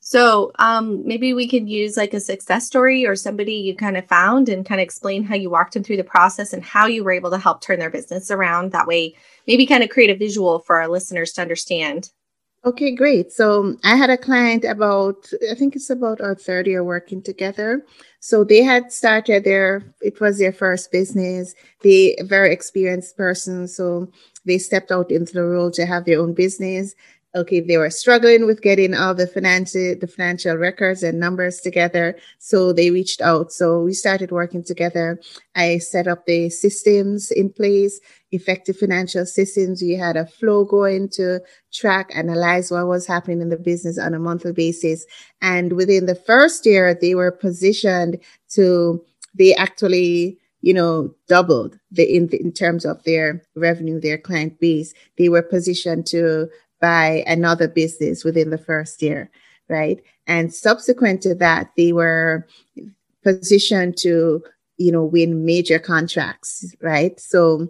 So 0.01 0.53
um, 0.59 1.07
maybe 1.07 1.35
we 1.35 1.47
could 1.47 1.69
use 1.69 1.99
like 1.99 2.15
a 2.15 2.21
success 2.21 2.67
story 2.67 3.05
or 3.07 3.15
somebody 3.15 3.53
you 3.53 3.77
kind 3.77 3.99
of 3.99 4.09
found 4.09 4.49
and 4.49 4.65
kind 4.65 4.81
of 4.81 4.85
explain 4.85 5.23
how 5.23 5.35
you 5.35 5.51
walked 5.51 5.75
them 5.75 5.85
through 5.85 5.99
the 5.99 6.03
process 6.05 6.55
and 6.55 6.65
how 6.65 6.87
you 6.87 7.05
were 7.05 7.13
able 7.13 7.31
to 7.31 7.37
help 7.37 7.61
turn 7.61 7.79
their 7.79 7.91
business 7.91 8.31
around. 8.31 8.73
That 8.73 8.87
way, 8.87 9.15
maybe 9.47 9.67
kind 9.67 9.83
of 9.83 9.91
create 9.91 10.09
a 10.09 10.17
visual 10.17 10.61
for 10.61 10.81
our 10.81 10.89
listeners 10.89 11.33
to 11.33 11.43
understand. 11.43 12.11
Okay, 12.65 12.91
great. 12.95 13.33
So 13.33 13.77
I 13.85 13.95
had 13.95 14.11
a 14.11 14.17
client 14.17 14.65
about, 14.65 15.31
I 15.51 15.55
think 15.55 15.77
it's 15.77 15.91
about 15.91 16.21
uh, 16.21 16.25
our 16.25 16.35
third 16.35 16.67
year 16.67 16.83
working 16.83 17.23
together. 17.23 17.87
So 18.21 18.43
they 18.43 18.63
had 18.63 18.93
started 18.93 19.45
their, 19.45 19.95
it 20.03 20.21
was 20.21 20.39
their 20.39 20.53
first 20.53 20.91
business. 20.91 21.55
They 21.83 22.17
very 22.23 22.53
experienced 22.53 23.17
person. 23.17 23.69
So 23.69 24.11
they 24.45 24.59
stepped 24.59 24.91
out 24.91 25.13
into 25.13 25.35
the 25.35 25.45
role 25.45 25.71
to 25.71 25.87
have 25.87 26.05
their 26.05 26.21
own 26.21 26.35
business 26.35 26.95
okay 27.35 27.61
they 27.61 27.77
were 27.77 27.91
struggling 27.91 28.47
with 28.47 28.63
getting 28.63 28.95
all 28.95 29.15
the 29.15 29.27
financial 29.27 29.95
the 30.01 30.07
financial 30.07 30.57
records 30.57 31.03
and 31.03 31.21
numbers 31.21 31.61
together 31.61 32.17
so 32.39 32.73
they 32.73 32.91
reached 32.91 33.21
out. 33.21 33.53
So 33.53 33.83
we 33.83 33.93
started 33.93 34.31
working 34.31 34.65
together. 34.65 35.21
I 35.55 35.79
set 35.79 36.07
up 36.07 36.27
the 36.27 36.51
systems 36.51 37.31
in 37.31 37.51
place 37.51 38.01
effective 38.31 38.77
financial 38.77 39.25
systems. 39.25 39.81
We 39.81 39.93
had 39.93 40.17
a 40.17 40.27
flow 40.27 40.65
going 40.65 41.09
to 41.11 41.41
track 41.73 42.11
analyze 42.15 42.71
what 42.71 42.87
was 42.87 43.07
happening 43.07 43.41
in 43.41 43.49
the 43.49 43.57
business 43.57 43.99
on 43.99 44.15
a 44.15 44.19
monthly 44.19 44.53
basis. 44.53 45.07
And 45.41 45.73
within 45.73 46.07
the 46.07 46.15
first 46.15 46.67
year 46.67 46.95
they 46.95 47.15
were 47.15 47.33
positioned 47.33 48.19
to 48.51 49.05
they 49.35 49.55
actually 49.55 50.39
you 50.61 50.75
know 50.75 51.15
doubled 51.29 51.79
the 51.91 52.05
in, 52.05 52.29
in 52.31 52.53
terms 52.53 52.85
of 52.85 53.03
their 53.05 53.43
revenue 53.55 54.01
their 54.01 54.19
client 54.19 54.59
base. 54.61 54.93
They 55.17 55.29
were 55.29 55.43
positioned 55.43 56.07
to 56.09 56.49
by 56.81 57.25
another 57.27 57.69
business 57.69 58.25
within 58.25 58.51
the 58.51 58.59
first 58.59 59.03
year, 59.03 59.31
right? 59.69 60.01
And 60.27 60.55
subsequent 60.55 61.23
to 61.23 61.35
that, 61.37 61.71
they 61.77 61.93
were 61.93 62.47
positioned 63.23 63.97
to, 63.99 64.43
you 64.77 64.93
know, 64.93 65.05
win 65.05 65.45
major 65.45 65.79
contracts, 65.79 66.75
right? 66.81 67.19
So 67.19 67.69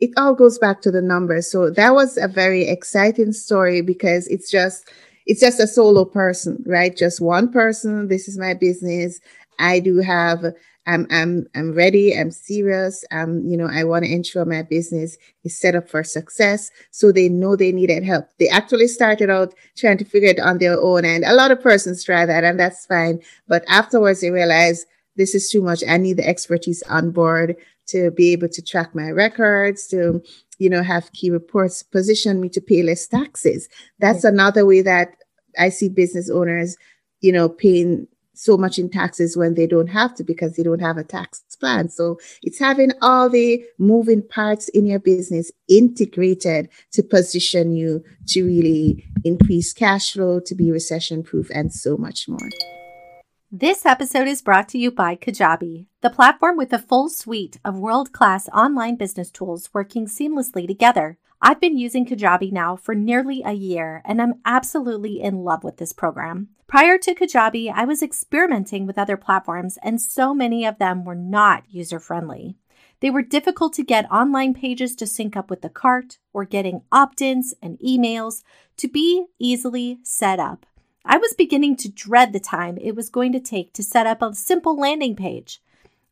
it 0.00 0.10
all 0.16 0.34
goes 0.34 0.58
back 0.58 0.80
to 0.82 0.90
the 0.90 1.02
numbers. 1.02 1.50
So 1.50 1.70
that 1.70 1.94
was 1.94 2.16
a 2.16 2.28
very 2.28 2.68
exciting 2.68 3.32
story 3.32 3.80
because 3.80 4.26
it's 4.28 4.50
just, 4.50 4.88
it's 5.26 5.40
just 5.40 5.60
a 5.60 5.66
solo 5.66 6.04
person, 6.04 6.62
right? 6.66 6.96
Just 6.96 7.20
one 7.20 7.50
person. 7.52 8.08
This 8.08 8.28
is 8.28 8.38
my 8.38 8.54
business. 8.54 9.20
I 9.58 9.80
do 9.80 9.98
have 9.98 10.44
I'm 10.88 11.06
I'm 11.10 11.46
I'm 11.54 11.72
ready. 11.72 12.16
I'm 12.16 12.30
serious. 12.30 13.04
Um, 13.10 13.44
you 13.46 13.58
know, 13.58 13.68
I 13.70 13.84
want 13.84 14.06
to 14.06 14.12
ensure 14.12 14.46
my 14.46 14.62
business 14.62 15.18
is 15.44 15.60
set 15.60 15.74
up 15.74 15.88
for 15.88 16.02
success. 16.02 16.70
So 16.90 17.12
they 17.12 17.28
know 17.28 17.56
they 17.56 17.72
needed 17.72 18.04
help. 18.04 18.26
They 18.38 18.48
actually 18.48 18.88
started 18.88 19.28
out 19.28 19.54
trying 19.76 19.98
to 19.98 20.04
figure 20.04 20.30
it 20.30 20.40
on 20.40 20.58
their 20.58 20.80
own, 20.80 21.04
and 21.04 21.24
a 21.24 21.34
lot 21.34 21.50
of 21.50 21.62
persons 21.62 22.02
try 22.02 22.24
that, 22.24 22.42
and 22.42 22.58
that's 22.58 22.86
fine. 22.86 23.20
But 23.46 23.64
afterwards, 23.68 24.22
they 24.22 24.30
realize 24.30 24.86
this 25.16 25.34
is 25.34 25.50
too 25.50 25.60
much. 25.60 25.84
I 25.86 25.98
need 25.98 26.16
the 26.16 26.26
expertise 26.26 26.82
on 26.84 27.10
board 27.10 27.56
to 27.88 28.10
be 28.12 28.32
able 28.32 28.48
to 28.48 28.62
track 28.62 28.94
my 28.94 29.10
records, 29.10 29.86
to 29.88 30.22
you 30.58 30.70
know 30.70 30.82
have 30.82 31.12
key 31.12 31.30
reports 31.30 31.82
position 31.82 32.40
me 32.40 32.48
to 32.48 32.62
pay 32.62 32.82
less 32.82 33.06
taxes. 33.06 33.68
That's 33.98 34.24
yeah. 34.24 34.30
another 34.30 34.64
way 34.64 34.80
that 34.80 35.16
I 35.58 35.68
see 35.68 35.90
business 35.90 36.30
owners, 36.30 36.78
you 37.20 37.32
know, 37.32 37.50
paying 37.50 38.06
so 38.38 38.56
much 38.56 38.78
in 38.78 38.88
taxes 38.88 39.36
when 39.36 39.54
they 39.54 39.66
don't 39.66 39.88
have 39.88 40.14
to 40.14 40.22
because 40.22 40.54
they 40.54 40.62
don't 40.62 40.80
have 40.80 40.96
a 40.96 41.04
tax 41.04 41.42
plan. 41.58 41.88
So 41.88 42.18
it's 42.42 42.58
having 42.58 42.92
all 43.02 43.28
the 43.28 43.64
moving 43.78 44.22
parts 44.22 44.68
in 44.68 44.86
your 44.86 45.00
business 45.00 45.50
integrated 45.68 46.68
to 46.92 47.02
position 47.02 47.72
you 47.74 48.04
to 48.28 48.44
really 48.44 49.04
increase 49.24 49.72
cash 49.72 50.12
flow, 50.12 50.38
to 50.40 50.54
be 50.54 50.70
recession 50.70 51.24
proof, 51.24 51.50
and 51.52 51.72
so 51.72 51.96
much 51.96 52.28
more. 52.28 52.48
This 53.50 53.84
episode 53.84 54.28
is 54.28 54.42
brought 54.42 54.68
to 54.68 54.78
you 54.78 54.90
by 54.90 55.16
Kajabi, 55.16 55.86
the 56.02 56.10
platform 56.10 56.56
with 56.56 56.72
a 56.72 56.78
full 56.78 57.08
suite 57.08 57.58
of 57.64 57.78
world 57.78 58.12
class 58.12 58.46
online 58.50 58.96
business 58.96 59.30
tools 59.30 59.70
working 59.72 60.06
seamlessly 60.06 60.66
together. 60.66 61.18
I've 61.40 61.60
been 61.60 61.78
using 61.78 62.04
Kajabi 62.04 62.50
now 62.50 62.74
for 62.74 62.96
nearly 62.96 63.42
a 63.44 63.52
year, 63.52 64.02
and 64.04 64.20
I'm 64.20 64.40
absolutely 64.44 65.20
in 65.20 65.44
love 65.44 65.62
with 65.62 65.76
this 65.76 65.92
program. 65.92 66.48
Prior 66.66 66.98
to 66.98 67.14
Kajabi, 67.14 67.72
I 67.72 67.84
was 67.84 68.02
experimenting 68.02 68.86
with 68.86 68.98
other 68.98 69.16
platforms, 69.16 69.78
and 69.82 70.00
so 70.00 70.34
many 70.34 70.66
of 70.66 70.78
them 70.78 71.04
were 71.04 71.14
not 71.14 71.62
user 71.68 72.00
friendly. 72.00 72.56
They 73.00 73.10
were 73.10 73.22
difficult 73.22 73.72
to 73.74 73.84
get 73.84 74.10
online 74.10 74.52
pages 74.52 74.96
to 74.96 75.06
sync 75.06 75.36
up 75.36 75.48
with 75.48 75.62
the 75.62 75.68
cart 75.68 76.18
or 76.32 76.44
getting 76.44 76.82
opt 76.90 77.22
ins 77.22 77.54
and 77.62 77.78
emails 77.78 78.42
to 78.78 78.88
be 78.88 79.26
easily 79.38 80.00
set 80.02 80.40
up. 80.40 80.66
I 81.04 81.18
was 81.18 81.34
beginning 81.38 81.76
to 81.76 81.88
dread 81.88 82.32
the 82.32 82.40
time 82.40 82.76
it 82.78 82.96
was 82.96 83.08
going 83.08 83.32
to 83.32 83.40
take 83.40 83.72
to 83.74 83.82
set 83.84 84.08
up 84.08 84.20
a 84.20 84.34
simple 84.34 84.76
landing 84.76 85.14
page. 85.14 85.62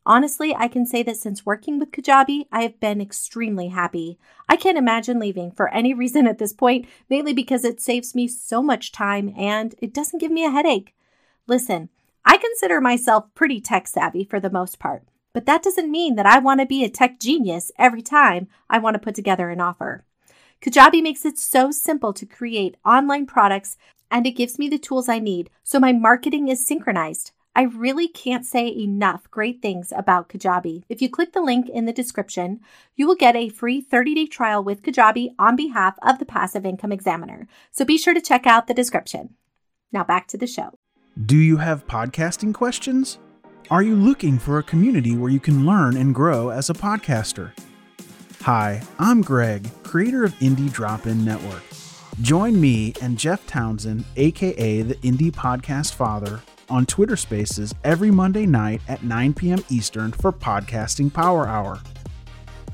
Honestly, 0.07 0.55
I 0.55 0.69
can 0.69 0.85
say 0.85 1.03
that 1.03 1.17
since 1.17 1.45
working 1.45 1.79
with 1.79 1.91
Kajabi, 1.91 2.47
I 2.49 2.61
have 2.61 2.79
been 2.79 3.01
extremely 3.01 3.67
happy. 3.67 4.17
I 4.47 4.55
can't 4.55 4.77
imagine 4.77 5.19
leaving 5.19 5.51
for 5.51 5.67
any 5.67 5.93
reason 6.03 6.27
at 6.27 6.37
this 6.37 6.53
point, 6.53 6.87
mainly 7.09 7.33
because 7.33 7.65
it 7.65 7.81
saves 7.81 8.15
me 8.15 8.25
so 8.29 8.63
much 8.63 8.93
time 8.93 9.33
and 9.37 9.75
it 9.79 9.93
doesn't 9.93 10.19
give 10.19 10.31
me 10.31 10.45
a 10.45 10.49
headache. 10.49 10.95
Listen, 11.45 11.89
I 12.23 12.37
consider 12.37 12.79
myself 12.79 13.25
pretty 13.35 13.59
tech 13.59 13.85
savvy 13.85 14.23
for 14.23 14.39
the 14.39 14.49
most 14.49 14.79
part, 14.79 15.03
but 15.33 15.45
that 15.45 15.61
doesn't 15.61 15.91
mean 15.91 16.15
that 16.15 16.25
I 16.25 16.39
want 16.39 16.61
to 16.61 16.65
be 16.65 16.85
a 16.85 16.89
tech 16.89 17.19
genius 17.19 17.69
every 17.77 18.01
time 18.01 18.47
I 18.69 18.79
want 18.79 18.93
to 18.93 18.99
put 18.99 19.13
together 19.13 19.49
an 19.49 19.59
offer. 19.59 20.05
Kajabi 20.61 21.03
makes 21.03 21.25
it 21.25 21.37
so 21.37 21.69
simple 21.69 22.13
to 22.13 22.25
create 22.25 22.77
online 22.85 23.25
products 23.25 23.75
and 24.09 24.25
it 24.25 24.31
gives 24.31 24.57
me 24.57 24.69
the 24.69 24.79
tools 24.79 25.09
I 25.09 25.19
need 25.19 25.49
so 25.63 25.81
my 25.81 25.91
marketing 25.91 26.47
is 26.47 26.65
synchronized. 26.65 27.31
I 27.57 27.63
really 27.63 28.07
can't 28.07 28.45
say 28.45 28.67
enough 28.67 29.31
great 29.31 29.63
things 29.63 29.91
about 29.97 30.29
Kajabi. 30.29 30.83
If 30.89 31.01
you 31.01 31.09
click 31.09 31.33
the 31.33 31.41
link 31.41 31.67
in 31.67 31.85
the 31.85 31.91
description, 31.91 32.59
you 32.95 33.07
will 33.07 33.15
get 33.15 33.35
a 33.35 33.49
free 33.49 33.81
30 33.81 34.13
day 34.13 34.27
trial 34.27 34.63
with 34.63 34.83
Kajabi 34.83 35.29
on 35.39 35.55
behalf 35.55 35.97
of 36.03 36.19
the 36.19 36.25
Passive 36.25 36.67
Income 36.67 36.91
Examiner. 36.91 37.47
So 37.71 37.83
be 37.83 37.97
sure 37.97 38.13
to 38.13 38.21
check 38.21 38.45
out 38.45 38.67
the 38.67 38.75
description. 38.75 39.33
Now 39.91 40.03
back 40.03 40.27
to 40.27 40.37
the 40.37 40.45
show. 40.45 40.77
Do 41.25 41.35
you 41.35 41.57
have 41.57 41.87
podcasting 41.87 42.53
questions? 42.53 43.17
Are 43.71 43.81
you 43.81 43.95
looking 43.95 44.37
for 44.37 44.59
a 44.59 44.63
community 44.63 45.17
where 45.17 45.31
you 45.31 45.39
can 45.39 45.65
learn 45.65 45.97
and 45.97 46.13
grow 46.13 46.49
as 46.49 46.69
a 46.69 46.75
podcaster? 46.75 47.53
Hi, 48.43 48.83
I'm 48.99 49.23
Greg, 49.23 49.67
creator 49.81 50.23
of 50.23 50.35
Indie 50.35 50.71
Drop 50.71 51.07
In 51.07 51.25
Network. 51.25 51.63
Join 52.21 52.61
me 52.61 52.93
and 53.01 53.17
Jeff 53.17 53.47
Townsend, 53.47 54.05
aka 54.15 54.83
the 54.83 54.95
Indie 54.95 55.31
Podcast 55.31 55.95
Father, 55.95 56.39
on 56.69 56.85
Twitter 56.85 57.15
Spaces 57.15 57.73
every 57.83 58.11
Monday 58.11 58.45
night 58.45 58.81
at 58.87 59.03
9 59.03 59.33
p.m. 59.33 59.63
Eastern 59.69 60.11
for 60.11 60.31
Podcasting 60.31 61.11
Power 61.13 61.47
Hour. 61.47 61.79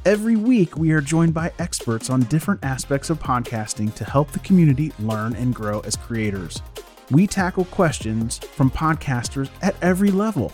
Every 0.06 0.36
week, 0.36 0.78
we 0.78 0.92
are 0.92 1.00
joined 1.00 1.34
by 1.34 1.54
experts 1.60 2.10
on 2.10 2.24
different 2.24 2.62
aspects 2.64 3.10
of 3.10 3.20
podcasting 3.20 3.94
to 3.96 4.04
help 4.04 4.32
the 4.32 4.40
community 4.40 4.92
learn 5.00 5.34
and 5.36 5.56
grow 5.56 5.80
as 5.82 5.96
creators. 5.96 6.62
We 7.10 7.26
tackle 7.26 7.64
questions 7.66 8.40
from 8.40 8.70
podcasters 8.70 9.50
at 9.62 9.76
every 9.82 10.12
level. 10.12 10.52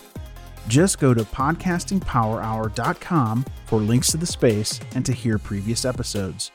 Just 0.67 0.99
go 0.99 1.15
to 1.15 1.23
podcastingpowerhour.com 1.23 3.45
for 3.65 3.79
links 3.79 4.11
to 4.11 4.17
the 4.17 4.27
space 4.27 4.79
and 4.93 5.03
to 5.05 5.13
hear 5.13 5.39
previous 5.39 5.85
episodes. 5.85 6.51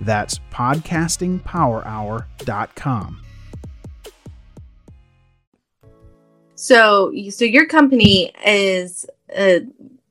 That's 0.00 0.40
podcastingpowerhour.com. 0.50 3.21
So, 6.62 7.12
so 7.30 7.44
your 7.44 7.66
company 7.66 8.30
is 8.46 9.04
uh, 9.36 9.60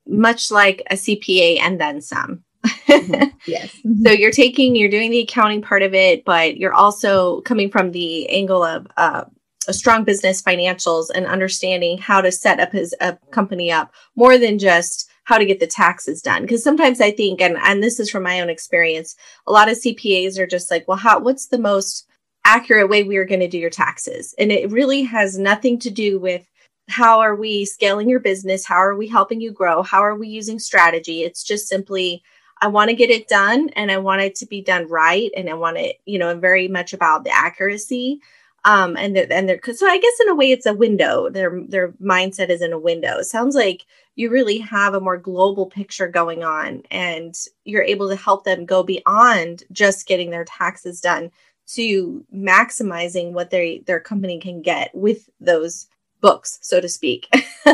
much 0.06 0.50
like 0.50 0.82
a 0.90 0.96
CPA 0.96 1.60
and 1.60 1.80
then 1.80 2.02
some. 2.02 2.44
mm-hmm. 2.64 3.30
Yes. 3.46 3.74
Mm-hmm. 3.78 4.04
So 4.04 4.12
you're 4.12 4.32
taking, 4.32 4.76
you're 4.76 4.90
doing 4.90 5.10
the 5.10 5.20
accounting 5.20 5.62
part 5.62 5.82
of 5.82 5.94
it, 5.94 6.26
but 6.26 6.58
you're 6.58 6.74
also 6.74 7.40
coming 7.40 7.70
from 7.70 7.92
the 7.92 8.28
angle 8.28 8.62
of 8.62 8.86
uh, 8.98 9.24
a 9.66 9.72
strong 9.72 10.04
business 10.04 10.42
financials 10.42 11.06
and 11.14 11.24
understanding 11.24 11.96
how 11.96 12.20
to 12.20 12.30
set 12.30 12.60
up 12.60 12.72
his 12.72 12.94
a 13.00 13.16
company 13.30 13.72
up 13.72 13.90
more 14.14 14.36
than 14.36 14.58
just 14.58 15.08
how 15.24 15.38
to 15.38 15.46
get 15.46 15.58
the 15.58 15.66
taxes 15.66 16.20
done 16.20 16.42
because 16.42 16.64
sometimes 16.64 17.00
i 17.00 17.12
think 17.12 17.40
and 17.40 17.56
and 17.62 17.80
this 17.80 18.00
is 18.00 18.10
from 18.10 18.24
my 18.24 18.40
own 18.40 18.50
experience 18.50 19.14
a 19.46 19.52
lot 19.52 19.70
of 19.70 19.76
cpas 19.76 20.36
are 20.36 20.48
just 20.48 20.68
like 20.68 20.86
well 20.88 20.96
how 20.96 21.20
what's 21.20 21.46
the 21.46 21.58
most 21.58 22.08
accurate 22.44 22.88
way 22.88 23.02
we 23.02 23.16
are 23.16 23.24
going 23.24 23.40
to 23.40 23.48
do 23.48 23.58
your 23.58 23.70
taxes. 23.70 24.34
And 24.38 24.50
it 24.50 24.70
really 24.70 25.02
has 25.02 25.38
nothing 25.38 25.78
to 25.80 25.90
do 25.90 26.18
with 26.18 26.46
how 26.88 27.20
are 27.20 27.36
we 27.36 27.64
scaling 27.64 28.08
your 28.08 28.20
business? 28.20 28.66
How 28.66 28.76
are 28.76 28.96
we 28.96 29.08
helping 29.08 29.40
you 29.40 29.52
grow? 29.52 29.82
How 29.82 30.00
are 30.00 30.16
we 30.16 30.28
using 30.28 30.58
strategy? 30.58 31.22
It's 31.22 31.44
just 31.44 31.68
simply, 31.68 32.22
I 32.60 32.66
want 32.66 32.90
to 32.90 32.96
get 32.96 33.10
it 33.10 33.28
done 33.28 33.70
and 33.70 33.90
I 33.90 33.98
want 33.98 34.22
it 34.22 34.34
to 34.36 34.46
be 34.46 34.60
done 34.60 34.88
right. 34.88 35.30
And 35.36 35.48
I 35.48 35.54
want 35.54 35.78
it, 35.78 36.00
you 36.04 36.18
know, 36.18 36.36
very 36.36 36.68
much 36.68 36.92
about 36.92 37.24
the 37.24 37.30
accuracy. 37.30 38.20
Um, 38.64 38.96
and 38.96 39.16
they're, 39.16 39.32
and 39.32 39.48
they're, 39.48 39.60
so 39.74 39.86
I 39.86 39.98
guess 39.98 40.20
in 40.20 40.28
a 40.28 40.34
way 40.34 40.52
it's 40.52 40.66
a 40.66 40.74
window. 40.74 41.28
Their, 41.30 41.62
their 41.66 41.92
mindset 41.92 42.48
is 42.48 42.62
in 42.62 42.72
a 42.72 42.78
window. 42.78 43.18
It 43.18 43.24
sounds 43.24 43.54
like 43.54 43.86
you 44.14 44.30
really 44.30 44.58
have 44.58 44.94
a 44.94 45.00
more 45.00 45.16
global 45.16 45.66
picture 45.66 46.08
going 46.08 46.44
on 46.44 46.82
and 46.90 47.34
you're 47.64 47.82
able 47.82 48.08
to 48.08 48.16
help 48.16 48.44
them 48.44 48.66
go 48.66 48.82
beyond 48.82 49.64
just 49.72 50.06
getting 50.06 50.30
their 50.30 50.44
taxes 50.44 51.00
done 51.00 51.30
to 51.68 52.24
maximizing 52.34 53.32
what 53.32 53.50
they 53.50 53.82
their 53.86 54.00
company 54.00 54.38
can 54.38 54.62
get 54.62 54.90
with 54.94 55.28
those 55.40 55.88
books, 56.22 56.58
so 56.62 56.80
to 56.80 56.88
speak. 56.88 57.28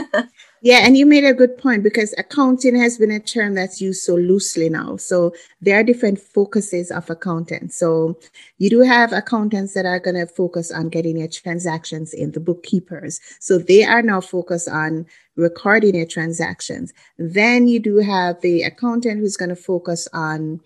yeah, 0.62 0.78
and 0.78 0.96
you 0.96 1.06
made 1.06 1.24
a 1.24 1.34
good 1.34 1.56
point 1.56 1.84
because 1.84 2.12
accounting 2.18 2.74
has 2.74 2.98
been 2.98 3.12
a 3.12 3.20
term 3.20 3.54
that's 3.54 3.80
used 3.80 4.02
so 4.02 4.16
loosely 4.16 4.68
now. 4.68 4.96
So 4.96 5.32
there 5.60 5.78
are 5.78 5.84
different 5.84 6.18
focuses 6.18 6.90
of 6.90 7.08
accountants. 7.10 7.78
So 7.78 8.18
you 8.56 8.70
do 8.70 8.80
have 8.80 9.12
accountants 9.12 9.74
that 9.74 9.86
are 9.86 10.00
going 10.00 10.16
to 10.16 10.26
focus 10.26 10.72
on 10.72 10.88
getting 10.88 11.18
your 11.18 11.28
transactions 11.28 12.12
in, 12.12 12.32
the 12.32 12.40
bookkeepers. 12.40 13.20
So 13.38 13.58
they 13.58 13.84
are 13.84 14.02
now 14.02 14.20
focused 14.20 14.68
on 14.68 15.06
recording 15.36 15.94
your 15.94 16.06
transactions. 16.06 16.92
Then 17.18 17.68
you 17.68 17.78
do 17.78 17.98
have 17.98 18.40
the 18.40 18.62
accountant 18.62 19.20
who's 19.20 19.36
going 19.36 19.50
to 19.50 19.56
focus 19.56 20.08
on 20.12 20.60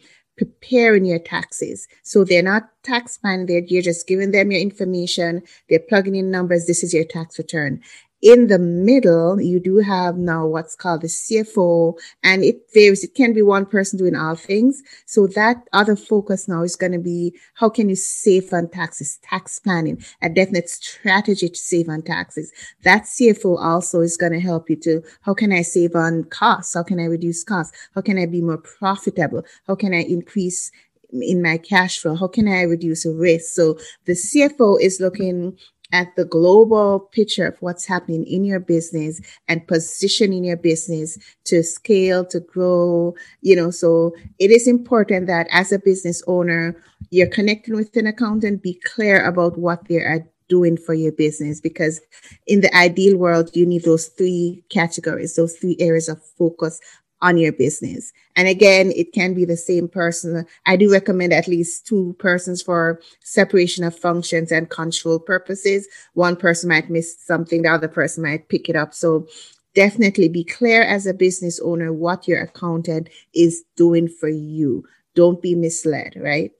preparing 0.44 1.04
your 1.04 1.18
taxes. 1.18 1.86
So 2.02 2.24
they're 2.24 2.42
not 2.42 2.64
tax 2.82 3.18
minded. 3.22 3.70
You're 3.70 3.82
just 3.82 4.08
giving 4.08 4.32
them 4.32 4.50
your 4.50 4.60
information. 4.60 5.42
They're 5.68 5.78
plugging 5.78 6.16
in 6.16 6.30
numbers. 6.30 6.66
This 6.66 6.82
is 6.82 6.92
your 6.92 7.04
tax 7.04 7.38
return. 7.38 7.80
In 8.22 8.46
the 8.46 8.58
middle, 8.60 9.40
you 9.40 9.58
do 9.58 9.78
have 9.78 10.16
now 10.16 10.46
what's 10.46 10.76
called 10.76 11.00
the 11.00 11.08
CFO, 11.08 11.98
and 12.22 12.44
it 12.44 12.68
varies. 12.72 13.02
It 13.02 13.16
can 13.16 13.32
be 13.32 13.42
one 13.42 13.66
person 13.66 13.98
doing 13.98 14.14
all 14.14 14.36
things. 14.36 14.80
So 15.06 15.26
that 15.26 15.68
other 15.72 15.96
focus 15.96 16.46
now 16.46 16.62
is 16.62 16.76
going 16.76 16.92
to 16.92 17.00
be 17.00 17.34
how 17.54 17.68
can 17.68 17.88
you 17.88 17.96
save 17.96 18.52
on 18.52 18.68
taxes, 18.68 19.18
tax 19.24 19.58
planning, 19.58 20.04
a 20.22 20.28
definite 20.28 20.70
strategy 20.70 21.48
to 21.48 21.56
save 21.56 21.88
on 21.88 22.02
taxes. 22.02 22.52
That 22.84 23.02
CFO 23.02 23.60
also 23.60 24.02
is 24.02 24.16
going 24.16 24.32
to 24.32 24.40
help 24.40 24.70
you 24.70 24.76
to 24.76 25.02
how 25.22 25.34
can 25.34 25.52
I 25.52 25.62
save 25.62 25.96
on 25.96 26.22
costs? 26.22 26.74
How 26.74 26.84
can 26.84 27.00
I 27.00 27.06
reduce 27.06 27.42
costs? 27.42 27.76
How 27.96 28.02
can 28.02 28.20
I 28.20 28.26
be 28.26 28.40
more 28.40 28.58
profitable? 28.58 29.44
How 29.66 29.74
can 29.74 29.92
I 29.92 30.02
increase 30.02 30.70
in 31.10 31.42
my 31.42 31.58
cash 31.58 31.98
flow? 31.98 32.14
How 32.14 32.28
can 32.28 32.46
I 32.46 32.62
reduce 32.62 33.04
risk? 33.04 33.52
So 33.52 33.80
the 34.04 34.12
CFO 34.12 34.80
is 34.80 35.00
looking 35.00 35.58
at 35.92 36.14
the 36.16 36.24
global 36.24 37.00
picture 37.12 37.46
of 37.46 37.56
what's 37.60 37.86
happening 37.86 38.24
in 38.24 38.44
your 38.44 38.60
business 38.60 39.20
and 39.48 39.66
positioning 39.66 40.44
your 40.44 40.56
business 40.56 41.18
to 41.44 41.62
scale, 41.62 42.24
to 42.24 42.40
grow, 42.40 43.14
you 43.42 43.54
know, 43.54 43.70
so 43.70 44.14
it 44.38 44.50
is 44.50 44.66
important 44.66 45.26
that 45.26 45.46
as 45.50 45.70
a 45.70 45.78
business 45.78 46.22
owner, 46.26 46.76
you're 47.10 47.28
connecting 47.28 47.76
with 47.76 47.94
an 47.96 48.06
accountant, 48.06 48.62
be 48.62 48.80
clear 48.84 49.24
about 49.24 49.58
what 49.58 49.86
they 49.88 49.98
are 49.98 50.26
doing 50.48 50.76
for 50.76 50.92
your 50.92 51.12
business 51.12 51.62
because 51.62 52.00
in 52.46 52.60
the 52.60 52.76
ideal 52.76 53.16
world 53.16 53.48
you 53.54 53.64
need 53.64 53.84
those 53.84 54.08
three 54.08 54.62
categories 54.68 55.34
those 55.34 55.56
three 55.56 55.76
areas 55.80 56.10
of 56.10 56.22
focus 56.36 56.78
on 57.22 57.38
your 57.38 57.52
business. 57.52 58.12
And 58.36 58.48
again, 58.48 58.92
it 58.94 59.12
can 59.12 59.32
be 59.32 59.44
the 59.44 59.56
same 59.56 59.88
person. 59.88 60.44
I 60.66 60.76
do 60.76 60.92
recommend 60.92 61.32
at 61.32 61.48
least 61.48 61.86
two 61.86 62.14
persons 62.18 62.60
for 62.60 63.00
separation 63.20 63.84
of 63.84 63.96
functions 63.96 64.52
and 64.52 64.68
control 64.68 65.18
purposes. 65.18 65.86
One 66.14 66.36
person 66.36 66.68
might 66.68 66.90
miss 66.90 67.16
something, 67.24 67.62
the 67.62 67.70
other 67.70 67.88
person 67.88 68.24
might 68.24 68.48
pick 68.48 68.68
it 68.68 68.76
up. 68.76 68.92
So 68.92 69.26
definitely 69.74 70.28
be 70.28 70.44
clear 70.44 70.82
as 70.82 71.06
a 71.06 71.14
business 71.14 71.60
owner 71.60 71.92
what 71.92 72.28
your 72.28 72.42
accountant 72.42 73.08
is 73.34 73.64
doing 73.76 74.08
for 74.08 74.28
you. 74.28 74.84
Don't 75.14 75.40
be 75.40 75.54
misled, 75.54 76.14
right? 76.16 76.50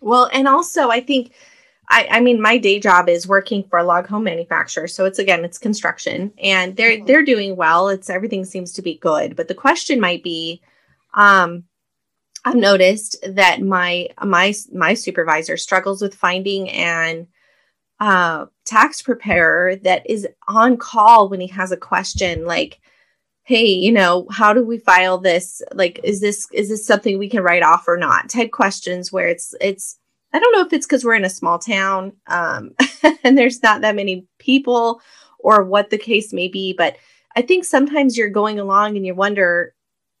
Well, 0.00 0.28
and 0.32 0.46
also 0.46 0.90
I 0.90 1.00
think 1.00 1.32
I, 1.88 2.08
I 2.10 2.20
mean, 2.20 2.40
my 2.40 2.58
day 2.58 2.80
job 2.80 3.08
is 3.08 3.28
working 3.28 3.64
for 3.64 3.78
a 3.78 3.84
log 3.84 4.06
home 4.06 4.24
manufacturer. 4.24 4.88
So 4.88 5.04
it's 5.04 5.18
again, 5.18 5.44
it's 5.44 5.58
construction 5.58 6.32
and 6.42 6.76
they're 6.76 6.96
mm-hmm. 6.96 7.06
they're 7.06 7.24
doing 7.24 7.56
well. 7.56 7.88
It's 7.88 8.10
everything 8.10 8.44
seems 8.44 8.72
to 8.74 8.82
be 8.82 8.98
good. 8.98 9.36
But 9.36 9.48
the 9.48 9.54
question 9.54 10.00
might 10.00 10.22
be, 10.22 10.62
um, 11.14 11.64
I've 12.44 12.56
noticed 12.56 13.16
that 13.26 13.62
my 13.62 14.08
my 14.22 14.54
my 14.72 14.94
supervisor 14.94 15.56
struggles 15.56 16.02
with 16.02 16.14
finding 16.14 16.68
an 16.70 17.26
uh, 18.00 18.46
tax 18.64 19.02
preparer 19.02 19.76
that 19.76 20.08
is 20.08 20.26
on 20.48 20.76
call 20.76 21.28
when 21.28 21.40
he 21.40 21.46
has 21.46 21.72
a 21.72 21.76
question 21.76 22.44
like 22.44 22.80
hey 23.44 23.66
you 23.66 23.92
know 23.92 24.26
how 24.30 24.52
do 24.52 24.64
we 24.64 24.78
file 24.78 25.18
this 25.18 25.62
like 25.72 26.00
is 26.02 26.20
this 26.20 26.48
is 26.52 26.68
this 26.70 26.86
something 26.86 27.18
we 27.18 27.28
can 27.28 27.42
write 27.42 27.62
off 27.62 27.86
or 27.86 27.96
not 27.96 28.28
type 28.28 28.50
questions 28.50 29.12
where 29.12 29.28
it's 29.28 29.54
it's 29.60 29.98
I 30.34 30.40
don't 30.40 30.52
know 30.52 30.62
if 30.62 30.72
it's 30.72 30.84
because 30.84 31.04
we're 31.04 31.14
in 31.14 31.24
a 31.24 31.30
small 31.30 31.60
town 31.60 32.12
um, 32.26 32.74
and 33.24 33.38
there's 33.38 33.62
not 33.62 33.82
that 33.82 33.94
many 33.94 34.26
people 34.38 35.00
or 35.38 35.62
what 35.62 35.90
the 35.90 35.98
case 35.98 36.32
may 36.32 36.48
be, 36.48 36.72
but 36.72 36.96
I 37.36 37.42
think 37.42 37.64
sometimes 37.64 38.18
you're 38.18 38.30
going 38.30 38.58
along 38.58 38.96
and 38.96 39.06
you 39.06 39.14
wonder, 39.14 39.74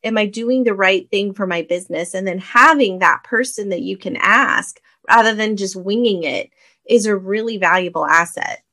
am 0.04 0.16
I 0.16 0.26
doing 0.26 0.64
the 0.64 0.74
right 0.74 1.10
thing 1.10 1.34
for 1.34 1.46
my 1.46 1.62
business? 1.62 2.14
And 2.14 2.26
then 2.26 2.38
having 2.38 3.00
that 3.00 3.24
person 3.24 3.70
that 3.70 3.82
you 3.82 3.96
can 3.96 4.16
ask 4.20 4.80
rather 5.08 5.34
than 5.34 5.56
just 5.56 5.74
winging 5.74 6.22
it 6.22 6.50
is 6.88 7.06
a 7.06 7.16
really 7.16 7.56
valuable 7.56 8.06
asset. 8.06 8.63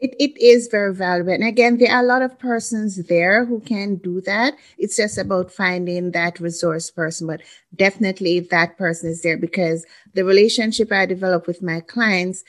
It, 0.00 0.14
it 0.18 0.36
is 0.42 0.68
very 0.70 0.92
valuable. 0.94 1.32
And 1.32 1.44
again, 1.44 1.78
there 1.78 1.92
are 1.92 2.02
a 2.02 2.06
lot 2.06 2.22
of 2.22 2.38
persons 2.38 2.96
there 3.06 3.44
who 3.44 3.60
can 3.60 3.96
do 3.96 4.20
that. 4.22 4.54
It's 4.76 4.96
just 4.96 5.18
about 5.18 5.52
finding 5.52 6.10
that 6.10 6.40
resource 6.40 6.90
person. 6.90 7.26
But 7.28 7.42
definitely, 7.74 8.38
if 8.38 8.50
that 8.50 8.76
person 8.76 9.10
is 9.10 9.22
there, 9.22 9.38
because 9.38 9.86
the 10.14 10.24
relationship 10.24 10.90
I 10.92 11.06
develop 11.06 11.46
with 11.46 11.62
my 11.62 11.80
clients, 11.80 12.44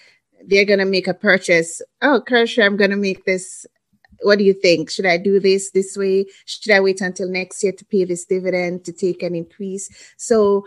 they're 0.47 0.65
going 0.65 0.79
to 0.79 0.85
make 0.85 1.07
a 1.07 1.13
purchase. 1.13 1.81
Oh, 2.01 2.21
Kirsha, 2.27 2.65
I'm 2.65 2.77
going 2.77 2.91
to 2.91 2.97
make 2.97 3.25
this. 3.25 3.65
What 4.21 4.39
do 4.39 4.43
you 4.43 4.53
think? 4.53 4.89
Should 4.89 5.05
I 5.05 5.17
do 5.17 5.39
this 5.39 5.71
this 5.71 5.95
way? 5.95 6.25
Should 6.45 6.71
I 6.71 6.79
wait 6.79 7.01
until 7.01 7.29
next 7.29 7.63
year 7.63 7.73
to 7.73 7.85
pay 7.85 8.05
this 8.05 8.25
dividend 8.25 8.85
to 8.85 8.91
take 8.91 9.21
an 9.21 9.35
increase? 9.35 9.89
So, 10.17 10.65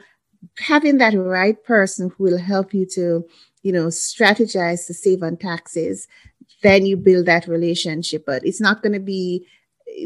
having 0.58 0.98
that 0.98 1.14
right 1.14 1.62
person 1.64 2.10
who 2.16 2.24
will 2.24 2.38
help 2.38 2.72
you 2.72 2.86
to 2.94 3.26
you 3.62 3.72
know 3.72 3.86
strategize 3.88 4.86
to 4.86 4.94
save 4.94 5.22
on 5.22 5.36
taxes 5.36 6.06
then 6.62 6.86
you 6.86 6.96
build 6.96 7.26
that 7.26 7.46
relationship. 7.46 8.24
But 8.26 8.44
it's 8.44 8.60
not 8.60 8.82
going 8.82 8.94
to 8.94 9.00
be 9.00 9.46